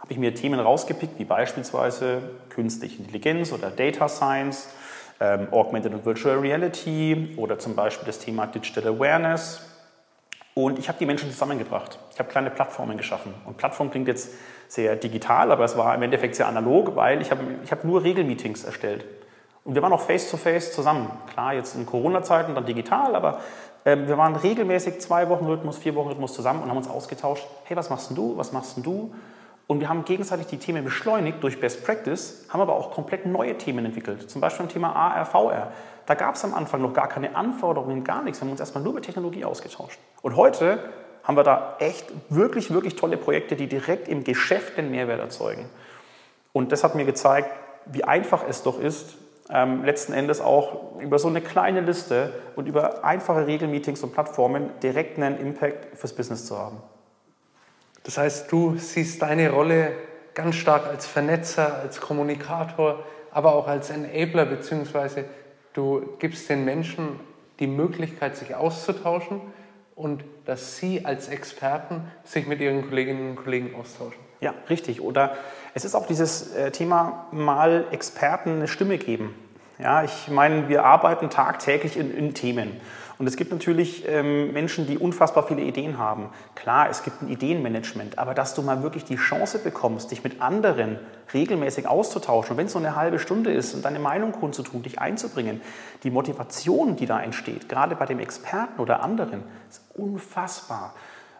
habe 0.00 0.12
ich 0.12 0.18
mir 0.18 0.34
Themen 0.34 0.58
rausgepickt, 0.58 1.16
wie 1.16 1.24
beispielsweise 1.24 2.22
künstliche 2.48 2.98
Intelligenz 2.98 3.52
oder 3.52 3.70
Data 3.70 4.08
Science, 4.08 4.70
ähm, 5.20 5.46
Augmented 5.52 5.94
und 5.94 6.04
Virtual 6.04 6.36
Reality 6.38 7.34
oder 7.36 7.60
zum 7.60 7.76
Beispiel 7.76 8.06
das 8.06 8.18
Thema 8.18 8.48
Digital 8.48 8.88
Awareness. 8.88 9.60
Und 10.54 10.80
ich 10.80 10.88
habe 10.88 10.98
die 10.98 11.06
Menschen 11.06 11.30
zusammengebracht. 11.30 12.00
Ich 12.12 12.18
habe 12.18 12.28
kleine 12.28 12.50
Plattformen 12.50 12.96
geschaffen. 12.96 13.32
Und 13.46 13.58
Plattform 13.58 13.92
klingt 13.92 14.08
jetzt 14.08 14.30
sehr 14.66 14.96
digital, 14.96 15.52
aber 15.52 15.64
es 15.64 15.76
war 15.76 15.94
im 15.94 16.02
Endeffekt 16.02 16.34
sehr 16.34 16.48
analog, 16.48 16.96
weil 16.96 17.22
ich 17.22 17.30
habe 17.30 17.44
ich 17.62 17.70
hab 17.70 17.84
nur 17.84 18.02
Regelmeetings 18.02 18.64
erstellt. 18.64 19.04
Und 19.68 19.74
wir 19.74 19.82
waren 19.82 19.92
auch 19.92 20.00
face-to-face 20.00 20.70
-face 20.70 20.72
zusammen. 20.72 21.10
Klar, 21.30 21.52
jetzt 21.52 21.74
in 21.74 21.84
Corona-Zeiten 21.84 22.54
dann 22.54 22.64
digital, 22.64 23.14
aber 23.14 23.40
äh, 23.84 23.98
wir 23.98 24.16
waren 24.16 24.34
regelmäßig 24.34 24.98
zwei 25.02 25.28
Wochen 25.28 25.44
Rhythmus, 25.44 25.76
vier 25.76 25.94
Wochen 25.94 26.08
Rhythmus 26.08 26.32
zusammen 26.32 26.62
und 26.62 26.70
haben 26.70 26.78
uns 26.78 26.88
ausgetauscht. 26.88 27.46
Hey, 27.64 27.76
was 27.76 27.90
machst 27.90 28.08
denn 28.08 28.16
du? 28.16 28.38
Was 28.38 28.52
machst 28.52 28.78
denn 28.78 28.82
du? 28.82 29.12
Und 29.66 29.80
wir 29.80 29.90
haben 29.90 30.06
gegenseitig 30.06 30.46
die 30.46 30.56
Themen 30.56 30.84
beschleunigt 30.84 31.42
durch 31.42 31.60
Best 31.60 31.84
Practice, 31.84 32.46
haben 32.48 32.62
aber 32.62 32.76
auch 32.76 32.92
komplett 32.92 33.26
neue 33.26 33.58
Themen 33.58 33.84
entwickelt. 33.84 34.30
Zum 34.30 34.40
Beispiel 34.40 34.64
ein 34.64 34.70
Thema 34.70 34.96
AR, 34.96 35.26
VR. 35.26 35.70
Da 36.06 36.14
gab 36.14 36.36
es 36.36 36.44
am 36.46 36.54
Anfang 36.54 36.80
noch 36.80 36.94
gar 36.94 37.06
keine 37.06 37.36
Anforderungen, 37.36 38.04
gar 38.04 38.22
nichts. 38.22 38.40
Wir 38.40 38.46
haben 38.46 38.52
uns 38.52 38.60
erstmal 38.60 38.82
nur 38.82 38.94
über 38.94 39.02
Technologie 39.02 39.44
ausgetauscht. 39.44 39.98
Und 40.22 40.34
heute 40.36 40.78
haben 41.24 41.36
wir 41.36 41.44
da 41.44 41.76
echt 41.78 42.10
wirklich, 42.30 42.72
wirklich 42.72 42.96
tolle 42.96 43.18
Projekte, 43.18 43.54
die 43.54 43.66
direkt 43.66 44.08
im 44.08 44.24
Geschäft 44.24 44.78
den 44.78 44.90
Mehrwert 44.90 45.20
erzeugen. 45.20 45.68
Und 46.54 46.72
das 46.72 46.84
hat 46.84 46.94
mir 46.94 47.04
gezeigt, 47.04 47.50
wie 47.84 48.04
einfach 48.04 48.44
es 48.48 48.62
doch 48.62 48.80
ist, 48.80 49.18
ähm, 49.50 49.84
letzten 49.84 50.12
Endes 50.12 50.40
auch 50.40 51.00
über 51.00 51.18
so 51.18 51.28
eine 51.28 51.40
kleine 51.40 51.80
Liste 51.80 52.32
und 52.56 52.66
über 52.66 53.04
einfache 53.04 53.46
Regelmeetings 53.46 54.02
und 54.02 54.12
Plattformen 54.12 54.70
direkt 54.82 55.18
einen 55.18 55.38
Impact 55.38 55.96
fürs 55.96 56.12
Business 56.12 56.46
zu 56.46 56.58
haben. 56.58 56.82
Das 58.04 58.18
heißt, 58.18 58.50
du 58.52 58.76
siehst 58.76 59.22
deine 59.22 59.50
Rolle 59.50 59.92
ganz 60.34 60.56
stark 60.56 60.86
als 60.86 61.06
Vernetzer, 61.06 61.80
als 61.80 62.00
Kommunikator, 62.00 63.04
aber 63.30 63.54
auch 63.54 63.66
als 63.66 63.90
Enabler, 63.90 64.46
beziehungsweise 64.46 65.24
du 65.72 66.16
gibst 66.18 66.48
den 66.48 66.64
Menschen 66.64 67.20
die 67.58 67.66
Möglichkeit, 67.66 68.36
sich 68.36 68.54
auszutauschen 68.54 69.40
und 69.94 70.24
dass 70.44 70.76
sie 70.76 71.04
als 71.04 71.28
Experten 71.28 72.02
sich 72.24 72.46
mit 72.46 72.60
ihren 72.60 72.88
Kolleginnen 72.88 73.30
und 73.30 73.36
Kollegen 73.36 73.74
austauschen. 73.74 74.20
Ja, 74.40 74.54
richtig. 74.70 75.00
Oder 75.00 75.36
es 75.78 75.84
ist 75.84 75.94
auch 75.94 76.06
dieses 76.06 76.52
äh, 76.56 76.72
Thema 76.72 77.26
mal 77.30 77.84
Experten 77.92 78.56
eine 78.56 78.66
Stimme 78.66 78.98
geben. 78.98 79.32
Ja, 79.78 80.02
ich 80.02 80.26
meine, 80.26 80.68
wir 80.68 80.84
arbeiten 80.84 81.30
tagtäglich 81.30 81.96
in, 81.96 82.12
in 82.12 82.34
Themen. 82.34 82.80
Und 83.16 83.28
es 83.28 83.36
gibt 83.36 83.52
natürlich 83.52 84.04
ähm, 84.08 84.52
Menschen, 84.52 84.88
die 84.88 84.98
unfassbar 84.98 85.46
viele 85.46 85.62
Ideen 85.62 85.96
haben. 85.96 86.30
Klar, 86.56 86.88
es 86.90 87.04
gibt 87.04 87.22
ein 87.22 87.28
Ideenmanagement, 87.28 88.18
aber 88.18 88.34
dass 88.34 88.54
du 88.54 88.62
mal 88.62 88.82
wirklich 88.82 89.04
die 89.04 89.14
Chance 89.14 89.60
bekommst, 89.60 90.10
dich 90.10 90.24
mit 90.24 90.42
anderen 90.42 90.98
regelmäßig 91.32 91.86
auszutauschen, 91.86 92.56
wenn 92.56 92.66
es 92.66 92.72
so 92.72 92.80
eine 92.80 92.96
halbe 92.96 93.20
Stunde 93.20 93.52
ist 93.52 93.74
und 93.74 93.84
deine 93.84 94.00
Meinung 94.00 94.32
kundzutun, 94.32 94.82
dich 94.82 95.00
einzubringen, 95.00 95.60
die 96.02 96.10
Motivation, 96.10 96.96
die 96.96 97.06
da 97.06 97.20
entsteht, 97.20 97.68
gerade 97.68 97.94
bei 97.94 98.06
dem 98.06 98.18
Experten 98.18 98.80
oder 98.80 99.00
anderen, 99.00 99.44
ist 99.70 99.82
unfassbar. 99.94 100.92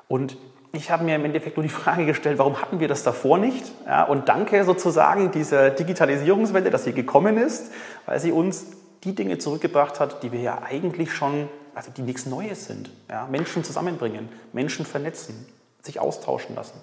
Und 0.08 0.36
ich 0.72 0.90
habe 0.90 1.04
mir 1.04 1.16
im 1.16 1.24
Endeffekt 1.24 1.56
nur 1.56 1.62
die 1.62 1.70
Frage 1.70 2.04
gestellt, 2.06 2.38
warum 2.38 2.60
hatten 2.60 2.80
wir 2.80 2.88
das 2.88 3.02
davor 3.02 3.38
nicht? 3.38 3.64
Ja, 3.86 4.04
und 4.04 4.28
danke 4.28 4.64
sozusagen 4.64 5.30
dieser 5.30 5.70
Digitalisierungswelle, 5.70 6.70
dass 6.70 6.84
sie 6.84 6.92
gekommen 6.92 7.38
ist, 7.38 7.72
weil 8.06 8.18
sie 8.20 8.32
uns 8.32 8.66
die 9.04 9.14
Dinge 9.14 9.38
zurückgebracht 9.38 10.00
hat, 10.00 10.22
die 10.22 10.32
wir 10.32 10.40
ja 10.40 10.62
eigentlich 10.68 11.12
schon, 11.12 11.48
also 11.74 11.90
die 11.96 12.02
nichts 12.02 12.26
Neues 12.26 12.66
sind. 12.66 12.90
Ja, 13.08 13.26
Menschen 13.30 13.64
zusammenbringen, 13.64 14.28
Menschen 14.52 14.84
vernetzen, 14.84 15.46
sich 15.82 16.00
austauschen 16.00 16.54
lassen. 16.54 16.80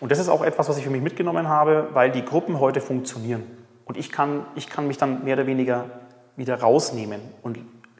Und 0.00 0.12
das 0.12 0.18
ist 0.18 0.28
auch 0.28 0.44
etwas, 0.44 0.68
was 0.68 0.78
ich 0.78 0.84
für 0.84 0.90
mich 0.90 1.02
mitgenommen 1.02 1.48
habe, 1.48 1.88
weil 1.92 2.10
die 2.10 2.24
Gruppen 2.24 2.60
heute 2.60 2.80
funktionieren. 2.80 3.42
Und 3.84 3.96
ich 3.96 4.12
kann, 4.12 4.44
ich 4.54 4.68
kann 4.68 4.86
mich 4.86 4.98
dann 4.98 5.24
mehr 5.24 5.34
oder 5.34 5.46
weniger 5.46 5.86
wieder 6.36 6.60
rausnehmen 6.60 7.20
und 7.42 7.58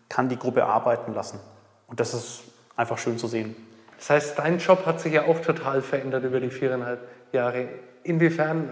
kann 0.09 0.29
die 0.29 0.39
Gruppe 0.39 0.65
arbeiten 0.65 1.13
lassen. 1.15 1.41
Und 1.87 1.99
das 1.99 2.15
ist 2.15 2.43
einfach 2.77 2.99
schön 2.99 3.19
zu 3.19 3.27
sehen. 3.27 3.57
Das 3.99 4.11
heißt, 4.11 4.39
dein 4.39 4.59
Job 4.59 4.87
hat 4.87 5.01
sich 5.01 5.13
ja 5.13 5.25
auch 5.27 5.41
total 5.41 5.83
verändert 5.83 6.25
über 6.25 6.41
die 6.41 6.51
viereinhalb 6.51 7.01
Jahre. 7.33 7.69
Inwiefern, 8.05 8.71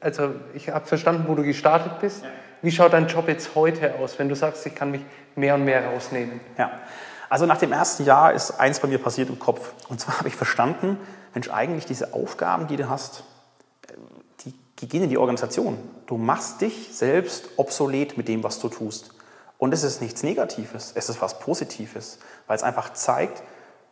also 0.00 0.34
ich 0.52 0.68
habe 0.68 0.84
verstanden, 0.84 1.24
wo 1.28 1.34
du 1.34 1.42
gestartet 1.42 2.00
bist. 2.00 2.24
Ja. 2.24 2.30
Wie 2.62 2.72
schaut 2.72 2.92
dein 2.92 3.06
Job 3.06 3.28
jetzt 3.28 3.54
heute 3.54 3.94
aus, 3.96 4.18
wenn 4.18 4.28
du 4.28 4.34
sagst, 4.34 4.66
ich 4.66 4.74
kann 4.74 4.90
mich 4.90 5.02
mehr 5.36 5.54
und 5.54 5.64
mehr 5.64 5.86
rausnehmen? 5.86 6.40
Ja, 6.58 6.80
also 7.28 7.46
nach 7.46 7.58
dem 7.58 7.72
ersten 7.72 8.04
Jahr 8.04 8.32
ist 8.32 8.52
eins 8.52 8.80
bei 8.80 8.88
mir 8.88 8.98
passiert 8.98 9.28
im 9.28 9.38
Kopf. 9.38 9.72
Und 9.88 10.00
zwar 10.00 10.18
habe 10.18 10.28
ich 10.28 10.36
verstanden, 10.36 10.98
Mensch, 11.34 11.50
eigentlich 11.50 11.84
diese 11.84 12.14
Aufgaben, 12.14 12.66
die 12.66 12.76
du 12.76 12.88
hast, 12.88 13.24
die, 14.44 14.54
die 14.78 14.88
gehen 14.88 15.02
in 15.02 15.10
die 15.10 15.18
Organisation. 15.18 15.78
Du 16.06 16.16
machst 16.16 16.60
dich 16.60 16.90
selbst 16.92 17.50
obsolet 17.56 18.16
mit 18.16 18.28
dem, 18.28 18.42
was 18.42 18.58
du 18.60 18.68
tust. 18.68 19.10
Und 19.58 19.72
es 19.72 19.82
ist 19.82 20.00
nichts 20.00 20.22
Negatives, 20.22 20.92
es 20.94 21.08
ist 21.08 21.20
was 21.22 21.38
Positives, 21.38 22.18
weil 22.46 22.56
es 22.56 22.62
einfach 22.62 22.92
zeigt, 22.92 23.42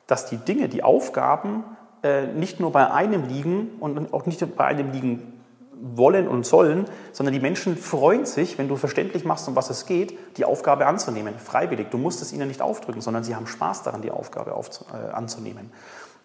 dass 0.07 0.27
die 0.27 0.37
Dinge, 0.37 0.69
die 0.69 0.83
Aufgaben 0.83 1.65
äh, 2.03 2.27
nicht 2.27 2.61
nur 2.61 2.73
bei 2.73 2.91
einem 2.91 3.29
liegen 3.29 3.71
und 3.81 4.13
auch 4.13 4.27
nicht 4.27 4.57
bei 4.57 4.65
einem 4.65 4.93
liegen 4.93 5.43
wollen 5.83 6.29
und 6.29 6.47
sollen, 6.47 6.87
sondern 7.13 7.33
die 7.33 7.41
Menschen 7.41 7.77
freuen 7.77 8.25
sich, 8.25 8.57
wenn 8.57 8.69
du 8.69 8.77
verständlich 8.77 9.25
machst, 9.25 9.49
um 9.49 9.57
was 9.57 9.69
es 9.69 9.85
geht, 9.87 10.17
die 10.37 10.45
Aufgabe 10.45 10.87
anzunehmen, 10.87 11.35
freiwillig. 11.39 11.89
Du 11.91 11.99
musst 11.99 12.23
es 12.23 12.33
ihnen 12.33 12.47
nicht 12.47 12.63
aufdrücken, 12.63 13.01
sondern 13.01 13.25
sie 13.25 13.35
haben 13.35 13.49
Spaß 13.49 13.83
daran, 13.83 14.01
die 14.01 14.13
Aufgabe 14.13 14.55
aufzu 14.55 14.85
äh, 14.93 15.11
anzunehmen. 15.13 15.73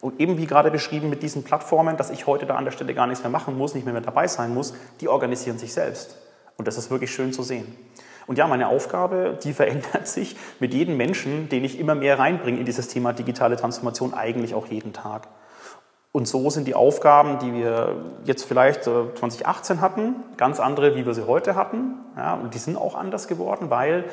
Und 0.00 0.20
eben 0.20 0.38
wie 0.38 0.46
gerade 0.46 0.70
beschrieben 0.70 1.10
mit 1.10 1.24
diesen 1.24 1.42
Plattformen, 1.42 1.96
dass 1.96 2.10
ich 2.10 2.28
heute 2.28 2.46
da 2.46 2.54
an 2.54 2.64
der 2.64 2.70
Stelle 2.70 2.94
gar 2.94 3.08
nichts 3.08 3.24
mehr 3.24 3.30
machen 3.30 3.58
muss, 3.58 3.74
nicht 3.74 3.84
mehr, 3.84 3.92
mehr 3.92 4.02
dabei 4.02 4.28
sein 4.28 4.54
muss, 4.54 4.74
die 5.00 5.08
organisieren 5.08 5.58
sich 5.58 5.72
selbst. 5.72 6.16
Und 6.56 6.68
das 6.68 6.78
ist 6.78 6.90
wirklich 6.90 7.12
schön 7.12 7.32
zu 7.32 7.42
sehen. 7.42 7.74
Und 8.28 8.38
ja, 8.38 8.46
meine 8.46 8.68
Aufgabe, 8.68 9.38
die 9.42 9.52
verändert 9.54 10.06
sich 10.06 10.36
mit 10.60 10.72
jedem 10.74 10.96
Menschen, 10.96 11.48
den 11.48 11.64
ich 11.64 11.80
immer 11.80 11.96
mehr 11.96 12.18
reinbringe 12.18 12.58
in 12.58 12.66
dieses 12.66 12.86
Thema 12.86 13.12
digitale 13.12 13.56
Transformation, 13.56 14.14
eigentlich 14.14 14.54
auch 14.54 14.66
jeden 14.66 14.92
Tag. 14.92 15.26
Und 16.12 16.28
so 16.28 16.48
sind 16.50 16.66
die 16.66 16.74
Aufgaben, 16.74 17.38
die 17.38 17.52
wir 17.52 17.96
jetzt 18.24 18.44
vielleicht 18.44 18.84
2018 18.84 19.80
hatten, 19.80 20.16
ganz 20.36 20.60
andere, 20.60 20.94
wie 20.94 21.06
wir 21.06 21.14
sie 21.14 21.26
heute 21.26 21.54
hatten. 21.54 21.94
Ja, 22.16 22.34
und 22.34 22.54
die 22.54 22.58
sind 22.58 22.76
auch 22.76 22.94
anders 22.94 23.28
geworden, 23.28 23.70
weil 23.70 24.04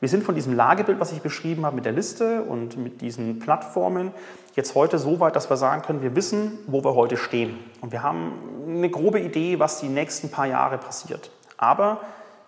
wir 0.00 0.08
sind 0.08 0.24
von 0.24 0.34
diesem 0.34 0.54
Lagebild, 0.54 0.98
was 0.98 1.12
ich 1.12 1.20
beschrieben 1.20 1.66
habe, 1.66 1.76
mit 1.76 1.84
der 1.84 1.92
Liste 1.92 2.42
und 2.42 2.78
mit 2.78 3.02
diesen 3.02 3.38
Plattformen, 3.38 4.12
jetzt 4.54 4.74
heute 4.74 4.98
so 4.98 5.20
weit, 5.20 5.36
dass 5.36 5.50
wir 5.50 5.58
sagen 5.58 5.82
können, 5.82 6.00
wir 6.00 6.16
wissen, 6.16 6.58
wo 6.66 6.82
wir 6.82 6.94
heute 6.94 7.18
stehen. 7.18 7.58
Und 7.82 7.92
wir 7.92 8.02
haben 8.02 8.32
eine 8.66 8.88
grobe 8.88 9.20
Idee, 9.20 9.58
was 9.58 9.80
die 9.80 9.88
nächsten 9.88 10.30
paar 10.30 10.46
Jahre 10.46 10.78
passiert. 10.78 11.30
Aber 11.58 12.00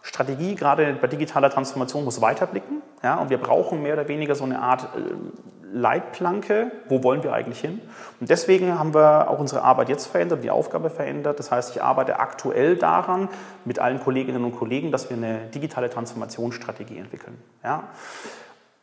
Strategie, 0.02 0.56
gerade 0.56 0.94
bei 1.00 1.06
digitaler 1.06 1.48
Transformation, 1.48 2.04
muss 2.04 2.20
weiterblicken. 2.20 2.82
Ja, 3.02 3.16
und 3.16 3.30
wir 3.30 3.38
brauchen 3.38 3.82
mehr 3.82 3.94
oder 3.94 4.08
weniger 4.08 4.34
so 4.34 4.44
eine 4.44 4.60
Art 4.60 4.88
äh, 4.96 4.98
Leitplanke, 5.72 6.70
wo 6.88 7.02
wollen 7.02 7.22
wir 7.22 7.32
eigentlich 7.32 7.60
hin? 7.60 7.80
Und 8.20 8.28
deswegen 8.28 8.78
haben 8.78 8.94
wir 8.94 9.30
auch 9.30 9.38
unsere 9.38 9.62
Arbeit 9.62 9.88
jetzt 9.88 10.06
verändert, 10.06 10.44
die 10.44 10.50
Aufgabe 10.50 10.90
verändert. 10.90 11.38
Das 11.38 11.50
heißt, 11.50 11.74
ich 11.74 11.82
arbeite 11.82 12.18
aktuell 12.18 12.76
daran 12.76 13.28
mit 13.64 13.78
allen 13.78 13.98
Kolleginnen 14.00 14.44
und 14.44 14.56
Kollegen, 14.56 14.92
dass 14.92 15.08
wir 15.08 15.16
eine 15.16 15.38
digitale 15.54 15.88
Transformationsstrategie 15.88 16.98
entwickeln. 16.98 17.38
Ja? 17.64 17.84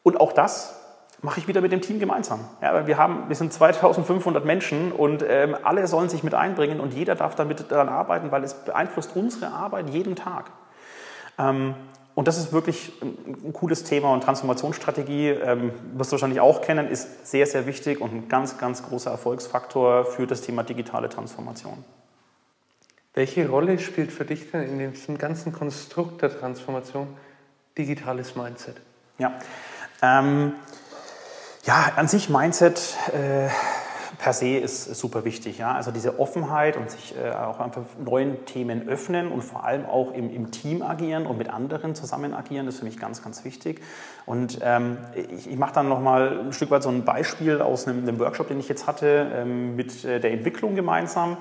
Und 0.03 0.19
auch 0.19 0.31
das 0.31 0.75
mache 1.21 1.39
ich 1.39 1.47
wieder 1.47 1.61
mit 1.61 1.71
dem 1.71 1.81
Team 1.81 1.99
gemeinsam. 1.99 2.45
Ja, 2.61 2.87
wir, 2.87 2.97
haben, 2.97 3.25
wir 3.27 3.35
sind 3.35 3.51
2500 3.51 4.45
Menschen 4.45 4.91
und 4.91 5.23
ähm, 5.27 5.55
alle 5.63 5.85
sollen 5.85 6.09
sich 6.09 6.23
mit 6.23 6.33
einbringen 6.33 6.79
und 6.79 6.93
jeder 6.93 7.15
darf 7.15 7.35
damit 7.35 7.71
daran 7.71 7.89
arbeiten, 7.89 8.31
weil 8.31 8.43
es 8.43 8.53
beeinflusst 8.53 9.15
unsere 9.15 9.51
Arbeit 9.51 9.89
jeden 9.89 10.15
Tag. 10.15 10.45
Ähm, 11.39 11.75
und 12.15 12.27
das 12.27 12.37
ist 12.37 12.51
wirklich 12.51 12.91
ein 13.01 13.53
cooles 13.53 13.85
Thema 13.85 14.11
und 14.11 14.21
Transformationsstrategie, 14.21 15.29
ähm, 15.29 15.71
wirst 15.93 16.11
du 16.11 16.15
wahrscheinlich 16.15 16.41
auch 16.41 16.61
kennen, 16.61 16.89
ist 16.89 17.25
sehr, 17.25 17.45
sehr 17.45 17.65
wichtig 17.65 18.01
und 18.01 18.13
ein 18.13 18.27
ganz, 18.27 18.57
ganz 18.57 18.83
großer 18.83 19.09
Erfolgsfaktor 19.09 20.03
für 20.03 20.27
das 20.27 20.41
Thema 20.41 20.63
digitale 20.63 21.07
Transformation. 21.07 21.85
Welche 23.13 23.47
Rolle 23.47 23.79
spielt 23.79 24.11
für 24.11 24.25
dich 24.25 24.51
denn 24.51 24.79
in 24.79 24.91
diesem 24.91 25.17
ganzen 25.17 25.53
Konstrukt 25.53 26.21
der 26.21 26.37
Transformation 26.37 27.07
digitales 27.77 28.35
Mindset? 28.35 28.75
Ja, 29.17 29.39
ähm, 30.01 30.53
ja 31.63 31.93
an 31.95 32.09
sich 32.09 32.29
Mindset. 32.29 32.97
Äh, 33.13 33.47
per 34.19 34.33
se 34.33 34.57
ist, 34.57 34.93
super 34.95 35.23
wichtig. 35.23 35.57
Ja? 35.57 35.73
Also 35.73 35.91
diese 35.91 36.19
Offenheit 36.19 36.75
und 36.77 36.91
sich 36.91 37.15
äh, 37.17 37.31
auch 37.31 37.59
einfach 37.59 37.81
neuen 38.03 38.45
Themen 38.45 38.87
öffnen 38.87 39.31
und 39.31 39.41
vor 39.41 39.63
allem 39.63 39.85
auch 39.85 40.13
im, 40.13 40.29
im, 40.31 40.51
Team 40.51 40.83
agieren 40.83 41.25
und 41.25 41.37
mit 41.37 41.49
anderen 41.49 41.95
zusammen 41.95 42.33
agieren, 42.33 42.67
ist 42.67 42.79
für 42.79 42.85
mich 42.85 42.99
ganz, 42.99 43.23
ganz 43.23 43.45
wichtig. 43.45 43.81
Und 44.25 44.59
ähm, 44.61 44.97
ich, 45.15 45.49
ich 45.49 45.57
mache 45.57 45.73
dann 45.73 45.87
nochmal 45.87 46.41
ein 46.41 46.53
Stück 46.53 46.69
weit 46.69 46.83
so 46.83 46.89
ein 46.89 47.05
Beispiel 47.05 47.61
aus 47.61 47.87
einem, 47.87 48.03
einem 48.03 48.19
Workshop, 48.19 48.49
den 48.49 48.59
ich 48.59 48.67
jetzt 48.67 48.87
hatte, 48.87 49.31
ähm, 49.33 49.77
mit 49.77 50.03
äh, 50.03 50.19
der 50.19 50.33
Entwicklung 50.33 50.75
gemeinsam. 50.75 51.37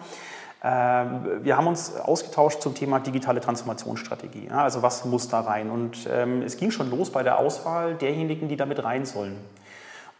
Ähm, 0.62 1.42
wir 1.42 1.56
haben 1.56 1.66
uns 1.66 1.96
ausgetauscht 1.96 2.62
zum 2.62 2.76
Thema 2.76 3.00
digitale 3.00 3.40
Transformationsstrategie. 3.40 4.50
Also 4.50 4.82
was 4.82 5.04
muss 5.04 5.28
da 5.28 5.40
rein? 5.40 5.70
Und 5.70 6.08
ähm, 6.12 6.42
es 6.42 6.56
ging 6.56 6.70
schon 6.70 6.90
los 6.90 7.10
bei 7.10 7.24
der 7.24 7.40
Auswahl 7.40 7.94
derjenigen, 7.94 8.48
die 8.48 8.56
damit 8.56 8.84
rein 8.84 9.04
sollen. 9.04 9.36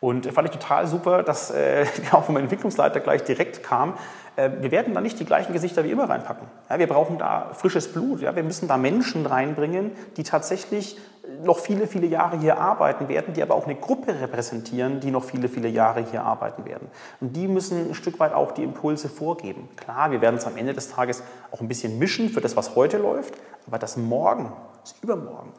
Und 0.01 0.33
fand 0.33 0.49
ich 0.49 0.55
total 0.55 0.87
super, 0.87 1.23
dass 1.23 1.51
äh, 1.51 1.85
auch 2.13 2.25
vom 2.25 2.37
Entwicklungsleiter 2.37 3.01
gleich 3.01 3.25
direkt 3.25 3.63
kam. 3.63 3.95
Äh, 4.37 4.51
wir 4.61 4.71
werden 4.71 4.95
da 4.95 5.01
nicht 5.01 5.19
die 5.19 5.25
gleichen 5.25 5.53
Gesichter 5.53 5.85
wie 5.85 5.91
immer 5.91 6.09
reinpacken. 6.09 6.47
Ja, 6.71 6.79
wir 6.79 6.87
brauchen 6.87 7.19
da 7.19 7.51
frisches 7.55 7.93
Blut. 7.93 8.21
Ja, 8.21 8.37
wir 8.37 8.45
müssen 8.45 8.69
da 8.69 8.77
Menschen 8.77 9.27
reinbringen, 9.27 9.93
die 10.17 10.23
tatsächlich 10.23 10.97
noch 11.43 11.59
viele, 11.59 11.87
viele 11.87 12.07
Jahre 12.07 12.39
hier 12.39 12.59
arbeiten 12.59 13.09
werden, 13.09 13.35
die 13.35 13.43
aber 13.43 13.55
auch 13.55 13.67
eine 13.67 13.75
Gruppe 13.75 14.19
repräsentieren, 14.21 15.01
die 15.01 15.11
noch 15.11 15.25
viele, 15.25 15.49
viele 15.49 15.69
Jahre 15.69 16.01
hier 16.01 16.23
arbeiten 16.23 16.65
werden. 16.65 16.89
Und 17.21 17.35
die 17.37 17.49
müssen 17.49 17.91
ein 17.91 17.95
Stück 17.95 18.19
weit 18.19 18.33
auch 18.33 18.53
die 18.53 18.63
Impulse 18.63 19.09
vorgeben. 19.09 19.69
Klar, 19.77 20.11
wir 20.11 20.21
werden 20.21 20.37
es 20.37 20.47
am 20.47 20.57
Ende 20.57 20.73
des 20.73 20.89
Tages 20.91 21.23
auch 21.51 21.61
ein 21.61 21.69
bisschen 21.69 21.99
mischen 21.99 22.31
für 22.31 22.41
das, 22.41 22.57
was 22.57 22.75
heute 22.75 22.99
läuft, 22.99 23.35
aber 23.67 23.79
das 23.79 23.97
Morgen, 23.97 24.53
das 24.83 24.95
Übermorgen, 25.03 25.53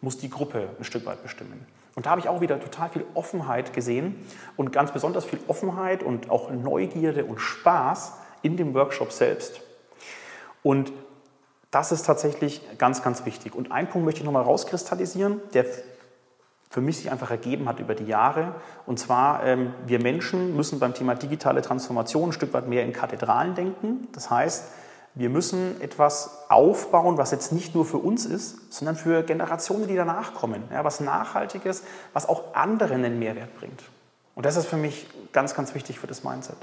muss 0.00 0.18
die 0.18 0.30
Gruppe 0.30 0.68
ein 0.78 0.84
Stück 0.84 1.06
weit 1.06 1.22
bestimmen. 1.22 1.64
Und 1.94 2.06
da 2.06 2.10
habe 2.10 2.20
ich 2.20 2.28
auch 2.28 2.40
wieder 2.40 2.60
total 2.60 2.88
viel 2.88 3.04
Offenheit 3.14 3.72
gesehen 3.72 4.26
und 4.56 4.72
ganz 4.72 4.92
besonders 4.92 5.24
viel 5.24 5.38
Offenheit 5.46 6.02
und 6.02 6.30
auch 6.30 6.50
Neugierde 6.50 7.24
und 7.24 7.38
Spaß 7.38 8.12
in 8.42 8.56
dem 8.56 8.74
Workshop 8.74 9.12
selbst. 9.12 9.60
Und 10.62 10.92
das 11.70 11.92
ist 11.92 12.06
tatsächlich 12.06 12.62
ganz, 12.78 13.02
ganz 13.02 13.24
wichtig. 13.24 13.54
Und 13.54 13.72
einen 13.72 13.88
Punkt 13.88 14.04
möchte 14.04 14.20
ich 14.20 14.24
nochmal 14.24 14.42
rauskristallisieren, 14.42 15.40
der 15.54 15.66
für 16.70 16.80
mich 16.80 16.96
sich 16.96 17.12
einfach 17.12 17.30
ergeben 17.30 17.68
hat 17.68 17.78
über 17.78 17.94
die 17.94 18.06
Jahre. 18.06 18.54
Und 18.86 18.98
zwar, 18.98 19.44
ähm, 19.44 19.72
wir 19.86 20.00
Menschen 20.02 20.56
müssen 20.56 20.80
beim 20.80 20.94
Thema 20.94 21.14
digitale 21.14 21.62
Transformation 21.62 22.30
ein 22.30 22.32
Stück 22.32 22.52
weit 22.52 22.66
mehr 22.66 22.82
in 22.84 22.92
Kathedralen 22.92 23.54
denken. 23.54 24.08
Das 24.12 24.28
heißt, 24.28 24.64
wir 25.14 25.30
müssen 25.30 25.80
etwas 25.80 26.44
aufbauen, 26.48 27.18
was 27.18 27.30
jetzt 27.30 27.52
nicht 27.52 27.74
nur 27.74 27.84
für 27.84 27.98
uns 27.98 28.26
ist, 28.26 28.72
sondern 28.72 28.96
für 28.96 29.22
Generationen, 29.22 29.86
die 29.86 29.94
danach 29.94 30.34
kommen. 30.34 30.64
Ja, 30.72 30.82
was 30.82 31.00
Nachhaltiges, 31.00 31.84
was 32.12 32.28
auch 32.28 32.54
anderen 32.54 33.04
einen 33.04 33.18
Mehrwert 33.20 33.56
bringt. 33.56 33.84
Und 34.34 34.44
das 34.44 34.56
ist 34.56 34.66
für 34.66 34.76
mich 34.76 35.06
ganz, 35.32 35.54
ganz 35.54 35.74
wichtig 35.74 36.00
für 36.00 36.08
das 36.08 36.24
Mindset. 36.24 36.56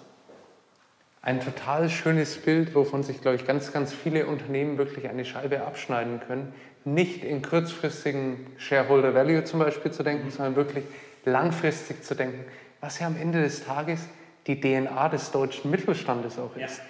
Ein 1.22 1.39
total 1.39 1.89
schönes 1.89 2.38
Bild, 2.38 2.75
wovon 2.75 3.03
sich, 3.03 3.22
glaube 3.22 3.36
ich, 3.36 3.46
ganz, 3.46 3.72
ganz 3.72 3.93
viele 3.93 4.25
Unternehmen 4.25 4.77
wirklich 4.77 5.08
eine 5.08 5.24
Scheibe 5.24 5.65
abschneiden 5.65 6.20
können. 6.20 6.53
Nicht 6.84 7.24
in 7.24 7.41
kurzfristigen 7.43 8.48
Shareholder 8.58 9.13
Value 9.13 9.43
zum 9.43 9.60
Beispiel 9.60 9.91
zu 9.91 10.03
denken, 10.03 10.31
sondern 10.31 10.55
wirklich 10.55 10.84
langfristig 11.24 12.03
zu 12.03 12.15
denken, 12.15 12.43
was 12.81 13.00
ja 13.00 13.08
am 13.08 13.15
Ende 13.15 13.41
des 13.43 13.63
Tages 13.63 14.01
die 14.48 14.60
DNA 14.60 15.10
des 15.10 15.31
deutschen 15.31 15.70
Mittelstandes 15.70 16.39
auch 16.39 16.55
ist. 16.55 16.79
Ja. 16.79 16.84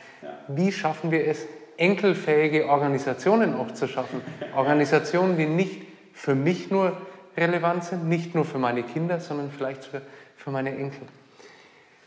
Wie 0.55 0.71
schaffen 0.71 1.11
wir 1.11 1.27
es, 1.27 1.45
enkelfähige 1.77 2.67
Organisationen 2.67 3.55
auch 3.55 3.71
zu 3.71 3.87
schaffen? 3.87 4.21
Organisationen, 4.55 5.37
die 5.37 5.45
nicht 5.45 5.81
für 6.13 6.35
mich 6.35 6.69
nur 6.69 6.97
relevant 7.37 7.83
sind, 7.83 8.07
nicht 8.07 8.35
nur 8.35 8.45
für 8.45 8.59
meine 8.59 8.83
Kinder, 8.83 9.19
sondern 9.19 9.51
vielleicht 9.51 9.85
für, 9.85 10.01
für 10.35 10.51
meine 10.51 10.75
Enkel. 10.75 11.07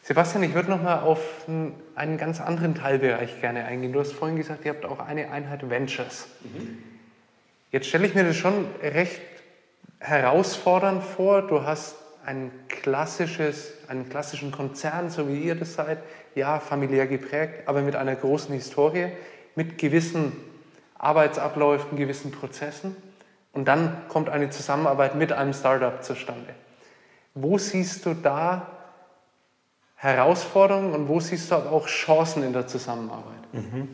Sebastian, 0.02 0.42
ich 0.42 0.54
würde 0.54 0.70
noch 0.70 0.82
mal 0.82 1.00
auf 1.00 1.46
einen 1.94 2.18
ganz 2.18 2.40
anderen 2.40 2.74
Teilbereich 2.74 3.40
gerne 3.40 3.64
eingehen. 3.64 3.92
Du 3.92 4.00
hast 4.00 4.12
vorhin 4.12 4.36
gesagt, 4.36 4.66
ihr 4.66 4.72
habt 4.72 4.84
auch 4.84 4.98
eine 4.98 5.30
Einheit 5.30 5.68
Ventures. 5.70 6.28
Mhm. 6.42 6.78
Jetzt 7.72 7.88
stelle 7.88 8.06
ich 8.06 8.14
mir 8.14 8.24
das 8.24 8.36
schon 8.36 8.66
recht 8.82 9.22
herausfordernd 10.00 11.02
vor. 11.02 11.42
Du 11.42 11.62
hast 11.62 11.96
ein 12.26 12.50
klassisches, 12.68 13.72
einen 13.88 14.08
klassischen 14.08 14.50
Konzern, 14.50 15.10
so 15.10 15.28
wie 15.28 15.38
ihr 15.40 15.54
das 15.54 15.74
seid, 15.74 15.98
ja, 16.34 16.58
familiär 16.58 17.06
geprägt, 17.06 17.66
aber 17.66 17.82
mit 17.82 17.96
einer 17.96 18.14
großen 18.14 18.54
Historie, 18.54 19.08
mit 19.54 19.78
gewissen 19.78 20.32
Arbeitsabläufen, 20.98 21.96
gewissen 21.96 22.32
Prozessen. 22.32 22.96
Und 23.52 23.68
dann 23.68 24.08
kommt 24.08 24.28
eine 24.28 24.50
Zusammenarbeit 24.50 25.14
mit 25.14 25.32
einem 25.32 25.52
Startup 25.52 26.02
zustande. 26.02 26.54
Wo 27.34 27.58
siehst 27.58 28.04
du 28.06 28.14
da 28.14 28.68
Herausforderungen 29.96 30.92
und 30.92 31.08
wo 31.08 31.20
siehst 31.20 31.50
du 31.50 31.56
aber 31.56 31.72
auch 31.72 31.86
Chancen 31.86 32.42
in 32.42 32.52
der 32.52 32.66
Zusammenarbeit? 32.66 33.52
Mhm. 33.52 33.88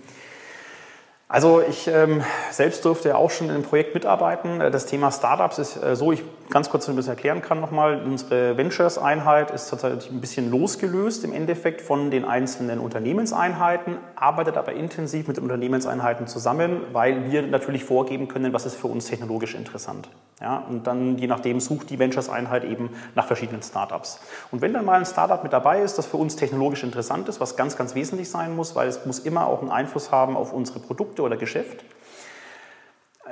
Also 1.32 1.62
ich 1.62 1.86
ähm, 1.86 2.24
selbst 2.50 2.84
durfte 2.84 3.10
ja 3.10 3.14
auch 3.14 3.30
schon 3.30 3.46
in 3.46 3.54
einem 3.54 3.62
Projekt 3.62 3.94
mitarbeiten. 3.94 4.58
Das 4.58 4.86
Thema 4.86 5.12
Startups 5.12 5.60
ist 5.60 5.80
äh, 5.80 5.94
so, 5.94 6.10
ich 6.10 6.24
ganz 6.50 6.70
kurz 6.70 6.88
ein 6.88 6.96
bisschen 6.96 7.12
erklären 7.12 7.40
kann 7.40 7.60
nochmal. 7.60 8.02
Unsere 8.04 8.56
Ventures-Einheit 8.56 9.52
ist 9.52 9.70
tatsächlich 9.70 10.10
ein 10.10 10.20
bisschen 10.20 10.50
losgelöst 10.50 11.22
im 11.22 11.32
Endeffekt 11.32 11.82
von 11.82 12.10
den 12.10 12.24
einzelnen 12.24 12.80
Unternehmenseinheiten, 12.80 13.98
arbeitet 14.16 14.56
aber 14.56 14.72
intensiv 14.72 15.28
mit 15.28 15.36
den 15.36 15.44
Unternehmenseinheiten 15.44 16.26
zusammen, 16.26 16.80
weil 16.92 17.30
wir 17.30 17.42
natürlich 17.42 17.84
vorgeben 17.84 18.26
können, 18.26 18.52
was 18.52 18.66
ist 18.66 18.74
für 18.74 18.88
uns 18.88 19.06
technologisch 19.06 19.54
interessant. 19.54 20.08
Ja, 20.40 20.64
und 20.68 20.86
dann 20.86 21.18
je 21.18 21.26
nachdem 21.26 21.60
sucht 21.60 21.90
die 21.90 21.98
Ventures-Einheit 21.98 22.64
eben 22.64 22.90
nach 23.14 23.26
verschiedenen 23.26 23.62
Startups. 23.62 24.20
Und 24.50 24.62
wenn 24.62 24.72
dann 24.72 24.86
mal 24.86 24.98
ein 24.98 25.04
Startup 25.04 25.42
mit 25.42 25.52
dabei 25.52 25.82
ist, 25.82 25.98
das 25.98 26.06
für 26.06 26.16
uns 26.16 26.34
technologisch 26.36 26.82
interessant 26.82 27.28
ist, 27.28 27.40
was 27.40 27.56
ganz, 27.56 27.76
ganz 27.76 27.94
wesentlich 27.94 28.30
sein 28.30 28.56
muss, 28.56 28.74
weil 28.74 28.88
es 28.88 29.04
muss 29.04 29.18
immer 29.18 29.46
auch 29.46 29.60
einen 29.60 29.70
Einfluss 29.70 30.10
haben 30.10 30.38
auf 30.38 30.54
unsere 30.54 30.80
Produkte 30.80 31.20
oder 31.20 31.36
Geschäft, 31.36 31.84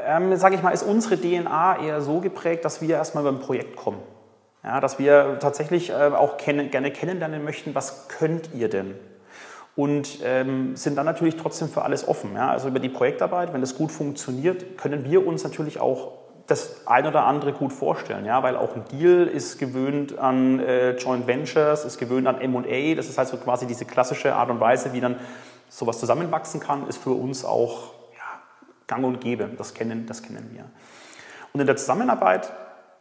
ähm, 0.06 0.36
sage 0.36 0.54
ich 0.54 0.62
mal, 0.62 0.70
ist 0.70 0.82
unsere 0.82 1.18
DNA 1.18 1.82
eher 1.82 2.00
so 2.00 2.20
geprägt, 2.20 2.64
dass 2.64 2.82
wir 2.82 2.96
erstmal 2.96 3.24
beim 3.24 3.40
Projekt 3.40 3.76
kommen. 3.76 4.00
Ja, 4.62 4.80
dass 4.80 4.98
wir 4.98 5.38
tatsächlich 5.40 5.90
äh, 5.90 5.94
auch 5.94 6.36
kennen, 6.36 6.70
gerne 6.70 6.90
kennenlernen 6.90 7.42
möchten, 7.42 7.74
was 7.74 8.08
könnt 8.08 8.50
ihr 8.54 8.68
denn? 8.68 8.94
Und 9.76 10.18
ähm, 10.24 10.76
sind 10.76 10.96
dann 10.96 11.06
natürlich 11.06 11.36
trotzdem 11.36 11.68
für 11.68 11.82
alles 11.82 12.06
offen. 12.06 12.34
Ja? 12.34 12.50
Also 12.50 12.68
über 12.68 12.80
die 12.80 12.88
Projektarbeit, 12.88 13.52
wenn 13.52 13.60
das 13.60 13.76
gut 13.76 13.92
funktioniert, 13.92 14.76
können 14.76 15.04
wir 15.04 15.26
uns 15.26 15.44
natürlich 15.44 15.80
auch 15.80 16.12
das 16.48 16.86
ein 16.86 17.06
oder 17.06 17.24
andere 17.24 17.52
gut 17.52 17.74
vorstellen, 17.74 18.24
ja, 18.24 18.42
weil 18.42 18.56
auch 18.56 18.74
ein 18.74 18.84
Deal 18.90 19.26
ist 19.26 19.58
gewöhnt 19.58 20.18
an 20.18 20.58
äh, 20.60 20.96
Joint 20.96 21.26
Ventures, 21.26 21.84
ist 21.84 21.98
gewöhnt 21.98 22.26
an 22.26 22.40
M&A, 22.40 22.94
das 22.94 23.08
ist 23.08 23.18
halt 23.18 23.28
so 23.28 23.36
quasi 23.36 23.66
diese 23.66 23.84
klassische 23.84 24.34
Art 24.34 24.48
und 24.48 24.58
Weise, 24.58 24.94
wie 24.94 25.00
dann 25.00 25.16
sowas 25.68 26.00
zusammenwachsen 26.00 26.60
kann, 26.60 26.88
ist 26.88 26.96
für 26.96 27.10
uns 27.10 27.44
auch 27.44 27.92
ja, 28.14 28.40
gang 28.86 29.04
und 29.04 29.20
gäbe, 29.20 29.50
das 29.58 29.74
kennen, 29.74 30.06
das 30.06 30.22
kennen 30.22 30.48
wir. 30.52 30.64
Und 31.52 31.60
in 31.60 31.66
der 31.66 31.76
Zusammenarbeit 31.76 32.50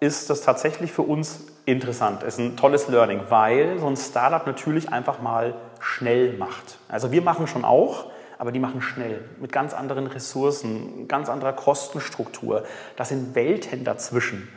ist 0.01 0.29
das 0.29 0.41
tatsächlich 0.41 0.91
für 0.91 1.03
uns 1.03 1.45
interessant, 1.65 2.23
es 2.23 2.33
ist 2.33 2.39
ein 2.39 2.57
tolles 2.57 2.89
Learning, 2.89 3.21
weil 3.29 3.79
so 3.79 3.87
ein 3.87 3.95
Startup 3.95 4.45
natürlich 4.45 4.91
einfach 4.91 5.21
mal 5.21 5.55
schnell 5.79 6.37
macht. 6.37 6.79
Also 6.89 7.13
wir 7.13 7.21
machen 7.21 7.47
schon 7.47 7.63
auch, 7.63 8.07
aber 8.37 8.51
die 8.51 8.59
machen 8.59 8.81
schnell, 8.81 9.23
mit 9.39 9.51
ganz 9.51 9.73
anderen 9.73 10.07
Ressourcen, 10.07 11.07
ganz 11.07 11.29
anderer 11.29 11.53
Kostenstruktur. 11.53 12.63
Da 12.95 13.05
sind 13.05 13.35
Welten 13.35 13.83
dazwischen. 13.83 14.47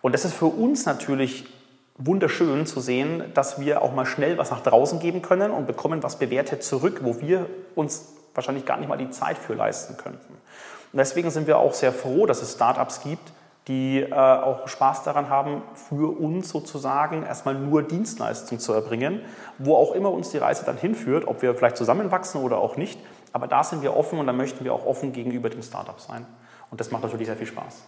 Und 0.00 0.12
das 0.12 0.24
ist 0.24 0.34
für 0.34 0.46
uns 0.46 0.84
natürlich 0.84 1.46
wunderschön 1.96 2.66
zu 2.66 2.80
sehen, 2.80 3.24
dass 3.34 3.60
wir 3.60 3.82
auch 3.82 3.94
mal 3.94 4.06
schnell 4.06 4.38
was 4.38 4.50
nach 4.50 4.62
draußen 4.62 4.98
geben 4.98 5.22
können 5.22 5.50
und 5.50 5.66
bekommen 5.66 6.02
was 6.02 6.18
bewertet 6.18 6.62
zurück, 6.62 7.00
wo 7.02 7.20
wir 7.20 7.46
uns 7.74 8.12
wahrscheinlich 8.34 8.64
gar 8.64 8.78
nicht 8.78 8.88
mal 8.88 8.96
die 8.96 9.10
Zeit 9.10 9.38
für 9.38 9.54
leisten 9.54 9.96
könnten. 9.96 10.32
Und 10.92 10.98
deswegen 10.98 11.30
sind 11.30 11.46
wir 11.46 11.58
auch 11.58 11.74
sehr 11.74 11.92
froh, 11.92 12.26
dass 12.26 12.42
es 12.42 12.52
Startups 12.52 13.02
gibt, 13.02 13.32
die 13.68 14.00
äh, 14.00 14.12
auch 14.12 14.66
Spaß 14.66 15.04
daran 15.04 15.28
haben, 15.28 15.62
für 15.74 16.18
uns 16.18 16.48
sozusagen 16.48 17.22
erstmal 17.22 17.54
nur 17.54 17.82
Dienstleistungen 17.82 18.60
zu 18.60 18.72
erbringen, 18.72 19.20
wo 19.58 19.76
auch 19.76 19.92
immer 19.94 20.10
uns 20.10 20.30
die 20.30 20.38
Reise 20.38 20.64
dann 20.64 20.76
hinführt, 20.76 21.28
ob 21.28 21.42
wir 21.42 21.54
vielleicht 21.54 21.76
zusammenwachsen 21.76 22.42
oder 22.42 22.58
auch 22.58 22.76
nicht. 22.76 22.98
Aber 23.32 23.46
da 23.46 23.64
sind 23.64 23.82
wir 23.82 23.96
offen 23.96 24.18
und 24.18 24.26
da 24.26 24.32
möchten 24.32 24.64
wir 24.64 24.72
auch 24.72 24.86
offen 24.86 25.12
gegenüber 25.12 25.50
dem 25.50 25.62
Startup 25.62 25.98
sein. 26.00 26.26
Und 26.70 26.80
das 26.80 26.90
macht 26.90 27.02
natürlich 27.02 27.26
sehr 27.26 27.36
viel 27.36 27.46
Spaß. 27.46 27.82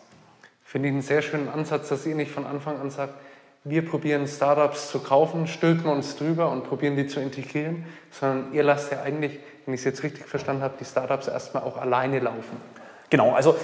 Finde 0.62 0.88
ich 0.88 0.92
einen 0.94 1.02
sehr 1.02 1.22
schönen 1.22 1.48
Ansatz, 1.48 1.88
dass 1.88 2.06
ihr 2.06 2.14
nicht 2.14 2.32
von 2.32 2.46
Anfang 2.46 2.80
an 2.80 2.90
sagt, 2.90 3.14
wir 3.66 3.88
probieren 3.88 4.26
Startups 4.26 4.90
zu 4.90 4.98
kaufen, 4.98 5.46
stülpen 5.46 5.86
uns 5.86 6.16
drüber 6.16 6.50
und 6.50 6.64
probieren 6.64 6.96
die 6.96 7.06
zu 7.06 7.20
integrieren, 7.20 7.86
sondern 8.10 8.52
ihr 8.52 8.62
lasst 8.62 8.92
ja 8.92 9.00
eigentlich, 9.00 9.38
wenn 9.64 9.72
ich 9.72 9.80
es 9.80 9.84
jetzt 9.84 10.02
richtig 10.02 10.26
verstanden 10.26 10.62
habe, 10.62 10.74
die 10.78 10.84
Startups 10.84 11.28
erstmal 11.28 11.62
auch 11.62 11.78
alleine 11.78 12.18
laufen. 12.18 12.60
Genau, 13.08 13.32
also 13.32 13.56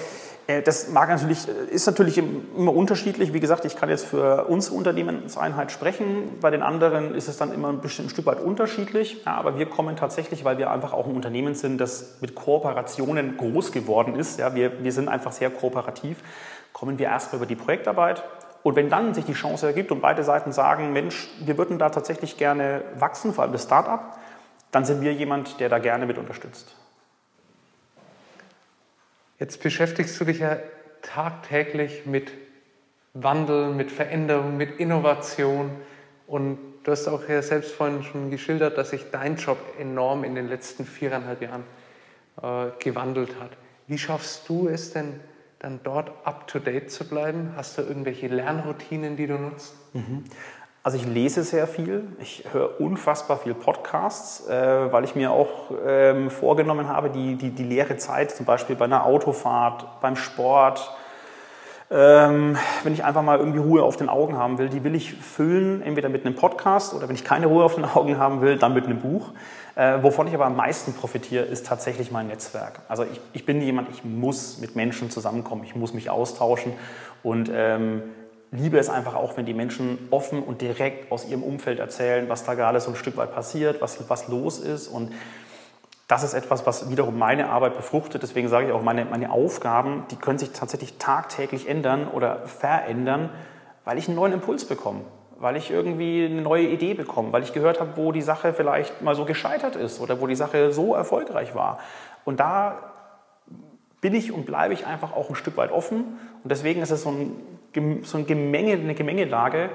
das 0.63 0.91
mag 0.91 1.09
natürlich, 1.09 1.49
äh, 1.49 1.75
ist 1.75 1.87
natürlich 1.87 2.19
immer 2.19 2.75
unterschiedlich. 2.75 3.33
Wie 3.33 3.41
gesagt, 3.41 3.65
ich 3.65 3.77
kann 3.77 3.89
jetzt 3.89 4.07
für 4.07 4.47
unsere 4.47 4.77
Unternehmenseinheit 4.77 5.73
sprechen. 5.73 6.39
Bei 6.41 6.51
den 6.51 6.63
anderen 6.63 7.15
ist 7.15 7.29
es 7.29 7.37
dann 7.37 7.53
immer 7.53 7.69
ein, 7.69 7.81
bisschen, 7.81 8.07
ein 8.07 8.11
Stück 8.11 8.27
weit 8.27 8.41
unterschiedlich. 8.41 9.23
Ja, 9.25 9.35
aber 9.35 9.59
wir 9.59 9.67
kommen 9.67 9.97
tatsächlich, 9.97 10.45
weil 10.45 10.59
wir 10.59 10.71
einfach 10.71 10.93
auch 10.93 11.07
ein 11.07 11.15
Unternehmen 11.15 11.55
sind, 11.55 11.79
das 11.79 12.19
mit 12.21 12.35
Kooperationen 12.35 13.37
groß 13.37 13.73
geworden 13.73 14.17
ist. 14.17 14.39
Ja, 14.39 14.55
wir, 14.55 14.83
wir 14.83 14.93
sind 14.93 15.09
einfach 15.09 15.33
sehr 15.33 15.51
kooperativ. 15.51 16.19
Kommen 16.73 16.99
wir 16.99 17.07
erstmal 17.07 17.39
über 17.39 17.47
die 17.47 17.57
Projektarbeit 17.57 18.23
Und 18.63 18.77
wenn 18.77 18.91
dann 18.91 19.15
sich 19.15 19.25
die 19.25 19.33
Chance 19.33 19.67
ergibt 19.67 19.91
und 19.91 20.01
beide 20.01 20.23
Seiten 20.23 20.53
sagen, 20.53 20.93
Mensch, 20.93 21.29
wir 21.45 21.57
würden 21.57 21.79
da 21.79 21.91
tatsächlich 21.91 22.37
gerne 22.37 22.83
wachsen, 22.95 23.33
vor 23.33 23.45
allem 23.45 23.53
das 23.53 23.65
Startup, 23.65 24.01
dann 24.71 24.85
sind 24.85 25.01
wir 25.01 25.13
jemand, 25.13 25.61
der 25.61 25.69
da 25.69 25.79
gerne 25.79 26.07
mit 26.07 26.19
unterstützt. 26.19 26.75
Jetzt 29.41 29.63
beschäftigst 29.63 30.21
du 30.21 30.27
dich 30.27 30.41
ja 30.41 30.59
tagtäglich 31.01 32.05
mit 32.05 32.31
Wandel, 33.15 33.71
mit 33.73 33.91
Veränderung, 33.91 34.59
mit 34.59 34.79
Innovation 34.79 35.71
und 36.27 36.59
du 36.85 36.93
hast 36.93 37.09
auch 37.09 37.27
ja 37.27 37.41
selbst 37.41 37.73
vorhin 37.73 38.03
schon 38.03 38.31
geschildert, 38.31 38.77
dass 38.79 38.91
sich 38.91 39.07
dein 39.11 39.37
Job 39.37 39.59
enorm 39.79 40.25
in 40.25 40.35
den 40.35 40.49
letzten 40.49 40.85
viereinhalb 40.85 41.41
Jahren 41.43 41.65
äh, 42.43 42.71
gewandelt 42.85 43.41
hat. 43.41 43.51
Wie 43.87 43.99
schaffst 43.99 44.49
du 44.49 44.69
es 44.69 44.93
denn, 44.93 45.19
dann 45.59 45.81
dort 45.83 46.13
up-to-date 46.25 46.91
zu 46.91 47.09
bleiben? 47.09 47.53
Hast 47.57 47.79
du 47.79 47.83
irgendwelche 47.83 48.29
Lernroutinen, 48.29 49.17
die 49.17 49.27
du 49.27 49.39
nutzt? 49.39 49.75
Mhm. 49.95 50.25
Also 50.83 50.97
ich 50.97 51.07
lese 51.07 51.43
sehr 51.43 51.67
viel, 51.67 52.05
ich 52.21 52.45
höre 52.53 52.81
unfassbar 52.81 53.37
viel 53.37 53.53
Podcasts, 53.53 54.49
äh, 54.49 54.91
weil 54.91 55.05
ich 55.05 55.15
mir 55.15 55.31
auch 55.31 55.71
ähm, 55.87 56.31
vorgenommen 56.31 56.89
habe, 56.89 57.11
die, 57.11 57.37
die, 57.37 57.51
die 57.51 57.65
leere 57.65 57.99
Zeit 57.99 58.31
zum 58.31 58.47
Beispiel 58.47 58.77
bei 58.77 58.87
einer 58.87 59.05
Autofahrt, 59.05 60.01
beim 60.01 60.17
Sport, 60.17 60.91
ähm, 61.91 62.57
wenn 62.83 62.95
ich 62.95 63.05
einfach 63.05 63.21
mal 63.21 63.39
irgendwie 63.39 63.59
Ruhe 63.59 63.83
auf 63.83 63.99
den 63.99 64.09
Augen 64.09 64.39
haben 64.39 64.57
will, 64.57 64.71
die 64.71 64.83
will 64.83 64.95
ich 64.95 65.13
füllen, 65.13 65.83
entweder 65.83 66.09
mit 66.09 66.25
einem 66.25 66.35
Podcast 66.35 66.95
oder 66.95 67.09
wenn 67.09 67.17
ich 67.17 67.25
keine 67.25 67.47
Ruhe 67.47 67.63
auf 67.63 67.75
den 67.75 67.85
Augen 67.85 68.17
haben 68.17 68.41
will, 68.41 68.57
dann 68.57 68.73
mit 68.73 68.87
einem 68.87 69.01
Buch. 69.01 69.33
Äh, 69.75 70.03
wovon 70.03 70.29
ich 70.29 70.35
aber 70.35 70.47
am 70.47 70.57
meisten 70.57 70.95
profitiere, 70.95 71.45
ist 71.45 71.67
tatsächlich 71.67 72.11
mein 72.11 72.29
Netzwerk. 72.29 72.81
Also 72.89 73.03
ich, 73.05 73.21
ich 73.35 73.45
bin 73.45 73.61
jemand, 73.61 73.91
ich 73.91 74.03
muss 74.03 74.59
mit 74.59 74.77
Menschen 74.77 75.11
zusammenkommen, 75.11 75.63
ich 75.65 75.77
muss 75.77 75.93
mich 75.93 76.09
austauschen 76.09 76.73
und 77.23 77.51
ähm, 77.53 78.03
liebe 78.51 78.79
es 78.79 78.89
einfach 78.89 79.15
auch, 79.15 79.37
wenn 79.37 79.47
die 79.47 79.55
Menschen 79.55 80.09
offen 80.11 80.43
und 80.43 80.61
direkt 80.61 81.13
aus 81.13 81.29
ihrem 81.29 81.43
Umfeld 81.43 81.79
erzählen, 81.79 82.29
was 82.29 82.45
da 82.45 82.55
gerade 82.55 82.81
so 82.81 82.91
ein 82.91 82.97
Stück 82.97 83.17
weit 83.17 83.33
passiert, 83.33 83.81
was, 83.81 84.09
was 84.09 84.29
los 84.29 84.59
ist. 84.59 84.89
Und 84.89 85.13
das 86.09 86.25
ist 86.25 86.35
etwas, 86.35 86.67
was 86.67 86.91
wiederum 86.91 87.19
meine 87.19 87.49
Arbeit 87.49 87.77
befruchtet. 87.77 88.23
Deswegen 88.23 88.49
sage 88.49 88.67
ich 88.67 88.73
auch, 88.73 88.83
meine, 88.83 89.05
meine 89.05 89.31
Aufgaben, 89.31 90.05
die 90.11 90.17
können 90.17 90.39
sich 90.39 90.51
tatsächlich 90.51 90.99
tagtäglich 90.99 91.69
ändern 91.69 92.09
oder 92.09 92.47
verändern, 92.47 93.31
weil 93.85 93.99
ich 93.99 94.09
einen 94.09 94.17
neuen 94.17 94.33
Impuls 94.33 94.65
bekomme 94.65 95.03
weil 95.41 95.57
ich 95.57 95.71
irgendwie 95.71 96.27
eine 96.27 96.43
neue 96.43 96.67
Idee 96.67 96.93
bekomme, 96.93 97.33
weil 97.33 97.43
ich 97.43 97.55
gehört 97.55 97.81
habe, 97.81 97.97
wo 97.97 98.13
die 98.13 98.21
Sache 98.21 98.53
vielleicht 98.53 99.01
mal 99.01 99.15
so 99.15 99.25
gescheitert 99.25 99.75
ist 99.75 99.99
oder 99.99 100.21
wo 100.21 100.27
die 100.27 100.35
Sache 100.35 100.71
so 100.71 100.95
erfolgreich 100.95 101.55
war. 101.55 101.79
Und 102.27 102.41
da 102.41 102.93
bin 104.03 104.15
ich 104.15 104.33
und 104.33 104.45
bleibe 104.45 104.75
ich 104.75 104.87
einfach 104.87 105.15
auch 105.15 105.31
ein 105.31 105.35
Stück 105.35 105.57
weit 105.57 105.73
offen. 105.73 106.19
Und 106.45 106.51
deswegen 106.51 106.83
ist 106.83 106.91
es 106.91 107.03
so, 107.05 107.09
ein, 107.09 107.33
so 108.03 108.19
ein 108.19 108.27
Gemenge, 108.27 108.73
eine 108.73 108.95
Gemengelage, 108.95 109.71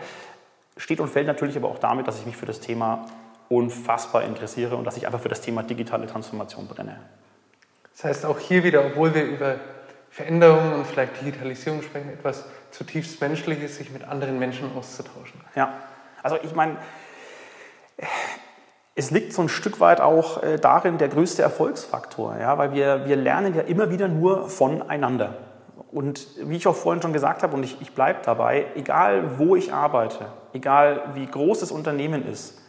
steht 0.78 1.00
und 1.00 1.10
fällt 1.10 1.28
natürlich 1.28 1.56
aber 1.56 1.70
auch 1.70 1.80
damit, 1.80 2.08
dass 2.08 2.20
ich 2.20 2.26
mich 2.26 2.38
für 2.38 2.46
das 2.46 2.60
Thema 2.60 3.06
unfassbar 3.50 4.24
interessiere 4.24 4.76
und 4.76 4.86
dass 4.86 4.98
ich 4.98 5.06
einfach 5.06 5.20
für 5.20 5.30
das 5.30 5.42
Thema 5.42 5.64
digitale 5.64 6.08
Transformation 6.08 6.68
brenne. 6.68 7.00
Das 7.94 8.04
heißt 8.04 8.26
auch 8.26 8.40
hier 8.40 8.64
wieder, 8.64 8.86
obwohl 8.86 9.14
wir 9.14 9.24
über 9.24 9.56
Veränderungen 10.10 10.74
und 10.74 10.88
vielleicht 10.88 11.22
Digitalisierung 11.22 11.82
sprechen, 11.82 12.10
etwas 12.10 12.46
zutiefst 12.72 13.22
Menschliches, 13.22 13.78
sich 13.78 13.92
mit 13.92 14.04
anderen 14.04 14.40
Menschen 14.40 14.70
auszutauschen. 14.76 15.40
Ja, 15.56 15.74
also 16.24 16.38
ich 16.42 16.54
meine, 16.56 16.78
es 18.96 19.12
liegt 19.12 19.34
so 19.34 19.42
ein 19.42 19.50
Stück 19.50 19.80
weit 19.80 20.02
auch 20.02 20.42
äh, 20.42 20.58
darin 20.58 20.98
der 20.98 21.10
größte 21.10 21.42
Erfolgsfaktor, 21.42 22.38
ja, 22.38 22.58
weil 22.58 22.74
wir, 22.74 23.06
wir 23.06 23.16
lernen 23.16 23.54
ja 23.54 23.62
immer 23.62 23.90
wieder 23.92 24.08
nur 24.08 24.50
voneinander. 24.50 25.38
Und 25.96 26.28
wie 26.44 26.58
ich 26.58 26.68
auch 26.68 26.76
vorhin 26.76 27.02
schon 27.02 27.14
gesagt 27.14 27.42
habe, 27.42 27.56
und 27.56 27.64
ich, 27.64 27.80
ich 27.80 27.94
bleibe 27.94 28.20
dabei, 28.22 28.66
egal 28.76 29.40
wo 29.40 29.56
ich 29.56 29.72
arbeite, 29.72 30.26
egal 30.52 31.12
wie 31.14 31.26
groß 31.26 31.62
das 31.62 31.72
Unternehmen 31.72 32.28
ist, 32.28 32.62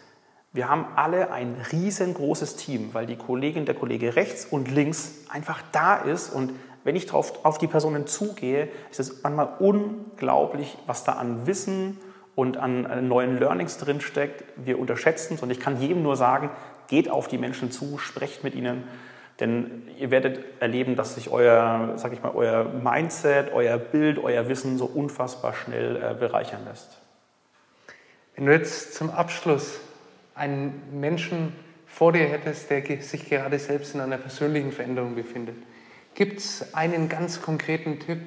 wir 0.52 0.68
haben 0.68 0.86
alle 0.94 1.32
ein 1.32 1.56
riesengroßes 1.72 2.54
Team, 2.54 2.90
weil 2.92 3.04
die 3.06 3.16
Kollegin, 3.16 3.64
der 3.66 3.74
Kollege 3.74 4.14
rechts 4.14 4.46
und 4.48 4.70
links 4.70 5.24
einfach 5.28 5.60
da 5.72 5.96
ist 5.96 6.30
und 6.30 6.52
wenn 6.84 6.94
ich 6.94 7.06
drauf, 7.06 7.44
auf 7.44 7.58
die 7.58 7.66
Personen 7.66 8.06
zugehe, 8.06 8.68
ist 8.92 9.00
es 9.00 9.24
manchmal 9.24 9.48
unglaublich, 9.58 10.78
was 10.86 11.02
da 11.02 11.14
an 11.14 11.48
Wissen 11.48 11.98
und 12.36 12.58
an 12.58 13.08
neuen 13.08 13.40
Learnings 13.40 13.76
drinsteckt. 13.78 14.44
Wir 14.54 14.78
unterschätzen 14.78 15.34
es 15.34 15.42
und 15.42 15.50
ich 15.50 15.58
kann 15.58 15.80
jedem 15.80 16.04
nur 16.04 16.14
sagen, 16.14 16.48
geht 16.86 17.10
auf 17.10 17.26
die 17.26 17.38
Menschen 17.38 17.72
zu, 17.72 17.98
sprecht 17.98 18.44
mit 18.44 18.54
ihnen, 18.54 18.84
denn 19.40 19.88
ihr 19.98 20.10
werdet 20.10 20.40
erleben, 20.60 20.96
dass 20.96 21.14
sich 21.14 21.30
euer, 21.30 21.92
sag 21.96 22.12
ich 22.12 22.22
mal, 22.22 22.32
euer 22.34 22.64
Mindset, 22.64 23.52
euer 23.52 23.78
Bild, 23.78 24.18
euer 24.18 24.48
Wissen 24.48 24.78
so 24.78 24.86
unfassbar 24.86 25.54
schnell 25.54 25.96
äh, 25.96 26.14
bereichern 26.14 26.64
lässt. 26.66 26.98
Wenn 28.34 28.46
du 28.46 28.52
jetzt 28.52 28.94
zum 28.94 29.10
Abschluss 29.10 29.80
einen 30.34 30.82
Menschen 30.92 31.54
vor 31.86 32.12
dir 32.12 32.24
hättest, 32.24 32.70
der 32.70 32.82
sich 33.02 33.28
gerade 33.28 33.58
selbst 33.58 33.94
in 33.94 34.00
einer 34.00 34.18
persönlichen 34.18 34.72
Veränderung 34.72 35.14
befindet, 35.14 35.56
Gibt 36.16 36.38
es 36.38 36.74
einen 36.74 37.10
ganz 37.10 37.42
konkreten 37.42 38.00
Tipp, 38.00 38.20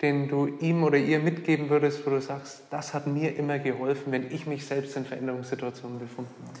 den 0.00 0.28
du 0.28 0.46
ihm 0.46 0.82
oder 0.84 0.96
ihr 0.96 1.18
mitgeben 1.18 1.68
würdest, 1.68 2.06
wo 2.06 2.10
du 2.10 2.20
sagst, 2.22 2.62
das 2.70 2.94
hat 2.94 3.06
mir 3.06 3.36
immer 3.36 3.58
geholfen, 3.58 4.10
wenn 4.10 4.32
ich 4.32 4.46
mich 4.46 4.66
selbst 4.66 4.96
in 4.96 5.04
Veränderungssituationen 5.04 5.98
befunden 5.98 6.32
habe? 6.46 6.58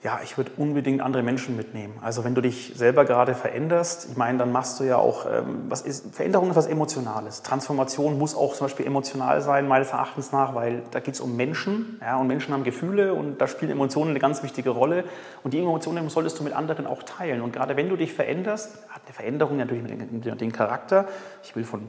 Ja, 0.00 0.20
ich 0.22 0.36
würde 0.36 0.52
unbedingt 0.56 1.02
andere 1.02 1.24
Menschen 1.24 1.56
mitnehmen. 1.56 1.98
Also 2.00 2.22
wenn 2.22 2.36
du 2.36 2.40
dich 2.40 2.72
selber 2.76 3.04
gerade 3.04 3.34
veränderst, 3.34 4.08
ich 4.08 4.16
meine, 4.16 4.38
dann 4.38 4.52
machst 4.52 4.78
du 4.78 4.84
ja 4.84 4.96
auch, 4.96 5.26
ähm, 5.26 5.64
was 5.68 5.82
ist, 5.82 6.14
Veränderung 6.14 6.50
ist 6.50 6.56
was 6.56 6.68
Emotionales. 6.68 7.42
Transformation 7.42 8.16
muss 8.16 8.36
auch 8.36 8.54
zum 8.54 8.66
Beispiel 8.66 8.86
emotional 8.86 9.40
sein, 9.40 9.66
meines 9.66 9.90
Erachtens 9.90 10.30
nach, 10.30 10.54
weil 10.54 10.84
da 10.92 11.00
geht 11.00 11.14
es 11.14 11.20
um 11.20 11.34
Menschen. 11.34 11.98
Ja, 12.00 12.16
und 12.16 12.28
Menschen 12.28 12.54
haben 12.54 12.62
Gefühle 12.62 13.12
und 13.12 13.40
da 13.40 13.48
spielen 13.48 13.72
Emotionen 13.72 14.10
eine 14.10 14.20
ganz 14.20 14.44
wichtige 14.44 14.70
Rolle. 14.70 15.02
Und 15.42 15.52
die 15.52 15.58
Emotionen 15.58 16.08
solltest 16.10 16.38
du 16.38 16.44
mit 16.44 16.52
anderen 16.52 16.86
auch 16.86 17.02
teilen. 17.02 17.40
Und 17.40 17.52
gerade 17.52 17.76
wenn 17.76 17.88
du 17.88 17.96
dich 17.96 18.12
veränderst, 18.12 18.78
hat 18.90 19.02
eine 19.04 19.14
Veränderung 19.14 19.56
natürlich 19.56 19.82
den, 19.84 20.38
den 20.38 20.52
Charakter. 20.52 21.06
Ich 21.42 21.56
will 21.56 21.64
von 21.64 21.88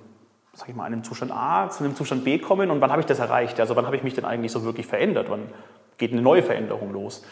sag 0.54 0.68
ich 0.68 0.76
mal, 0.76 0.86
einem 0.86 1.04
Zustand 1.04 1.32
A 1.32 1.70
zu 1.70 1.84
einem 1.84 1.96
Zustand 1.96 2.24
B 2.24 2.40
kommen 2.40 2.72
und 2.72 2.82
wann 2.82 2.90
habe 2.90 3.02
ich 3.02 3.06
das 3.06 3.20
erreicht? 3.20 3.60
Also 3.60 3.76
wann 3.76 3.86
habe 3.86 3.96
ich 3.96 4.04
mich 4.04 4.16
denn 4.16 4.26
eigentlich 4.26 4.52
so 4.52 4.64
wirklich 4.64 4.88
verändert? 4.88 5.28
Wann 5.30 5.44
geht 6.00 6.12
eine 6.12 6.24
neue 6.24 6.42
Veränderung 6.42 6.92
los? 6.92 7.24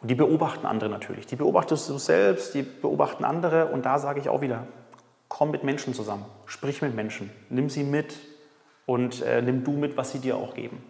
Und 0.00 0.10
die 0.10 0.14
beobachten 0.14 0.66
andere 0.66 0.88
natürlich. 0.88 1.26
Die 1.26 1.36
beobachtest 1.36 1.88
du 1.88 1.98
selbst, 1.98 2.54
die 2.54 2.62
beobachten 2.62 3.24
andere. 3.24 3.66
Und 3.66 3.84
da 3.84 3.98
sage 3.98 4.20
ich 4.20 4.28
auch 4.28 4.40
wieder, 4.40 4.66
komm 5.28 5.50
mit 5.50 5.62
Menschen 5.62 5.94
zusammen, 5.94 6.24
sprich 6.46 6.82
mit 6.82 6.94
Menschen, 6.94 7.30
nimm 7.50 7.68
sie 7.68 7.84
mit 7.84 8.16
und 8.86 9.22
äh, 9.22 9.42
nimm 9.42 9.62
du 9.62 9.72
mit, 9.72 9.96
was 9.96 10.10
sie 10.12 10.18
dir 10.18 10.36
auch 10.36 10.54
geben. 10.54 10.82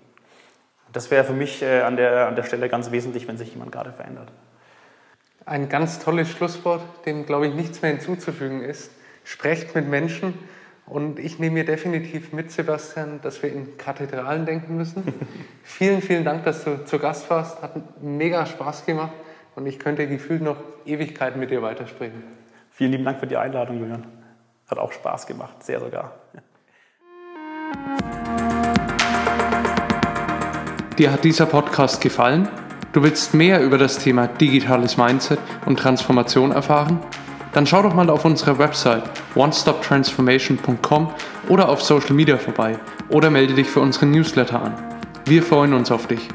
Das 0.92 1.10
wäre 1.10 1.24
für 1.24 1.32
mich 1.32 1.62
äh, 1.62 1.82
an, 1.82 1.96
der, 1.96 2.26
an 2.26 2.36
der 2.36 2.42
Stelle 2.44 2.68
ganz 2.68 2.90
wesentlich, 2.90 3.28
wenn 3.28 3.36
sich 3.36 3.52
jemand 3.52 3.72
gerade 3.72 3.92
verändert. 3.92 4.32
Ein 5.44 5.68
ganz 5.68 5.98
tolles 5.98 6.28
Schlusswort, 6.30 6.82
dem, 7.06 7.26
glaube 7.26 7.46
ich, 7.46 7.54
nichts 7.54 7.82
mehr 7.82 7.92
hinzuzufügen 7.92 8.62
ist. 8.62 8.90
Sprecht 9.24 9.74
mit 9.74 9.88
Menschen 9.88 10.34
und 10.90 11.20
ich 11.20 11.38
nehme 11.38 11.54
mir 11.54 11.64
definitiv 11.64 12.32
mit, 12.32 12.50
Sebastian, 12.50 13.20
dass 13.22 13.42
wir 13.44 13.52
in 13.52 13.76
Kathedralen 13.76 14.44
denken 14.44 14.76
müssen. 14.76 15.04
vielen, 15.62 16.02
vielen 16.02 16.24
Dank, 16.24 16.44
dass 16.44 16.64
du 16.64 16.84
zu 16.84 16.98
Gast 16.98 17.30
warst. 17.30 17.62
Hat 17.62 18.02
mega 18.02 18.44
Spaß 18.44 18.86
gemacht 18.86 19.12
und 19.54 19.66
ich 19.66 19.78
könnte 19.78 20.08
gefühlt 20.08 20.42
noch 20.42 20.56
Ewigkeiten 20.84 21.38
mit 21.38 21.52
dir 21.52 21.62
weitersprechen. 21.62 22.24
Vielen 22.72 22.90
lieben 22.90 23.04
Dank 23.04 23.20
für 23.20 23.28
die 23.28 23.36
Einladung, 23.36 23.78
Julian. 23.78 24.04
Hat 24.68 24.78
auch 24.78 24.90
Spaß 24.90 25.28
gemacht, 25.28 25.62
sehr 25.62 25.78
sogar. 25.78 26.14
Dir 30.98 31.12
hat 31.12 31.22
dieser 31.22 31.46
Podcast 31.46 32.00
gefallen? 32.00 32.48
Du 32.92 33.04
willst 33.04 33.32
mehr 33.32 33.62
über 33.62 33.78
das 33.78 34.00
Thema 34.00 34.26
digitales 34.26 34.96
Mindset 34.96 35.38
und 35.66 35.78
Transformation 35.78 36.50
erfahren? 36.50 36.98
Dann 37.52 37.66
schau 37.66 37.82
doch 37.82 37.94
mal 37.94 38.10
auf 38.10 38.24
unserer 38.24 38.58
Website 38.58 39.04
onestoptransformation.com 39.34 41.12
oder 41.48 41.68
auf 41.68 41.82
Social 41.82 42.14
Media 42.14 42.38
vorbei 42.38 42.78
oder 43.08 43.30
melde 43.30 43.54
dich 43.54 43.68
für 43.68 43.80
unseren 43.80 44.10
Newsletter 44.10 44.62
an. 44.62 44.74
Wir 45.24 45.42
freuen 45.42 45.74
uns 45.74 45.90
auf 45.90 46.06
dich. 46.06 46.28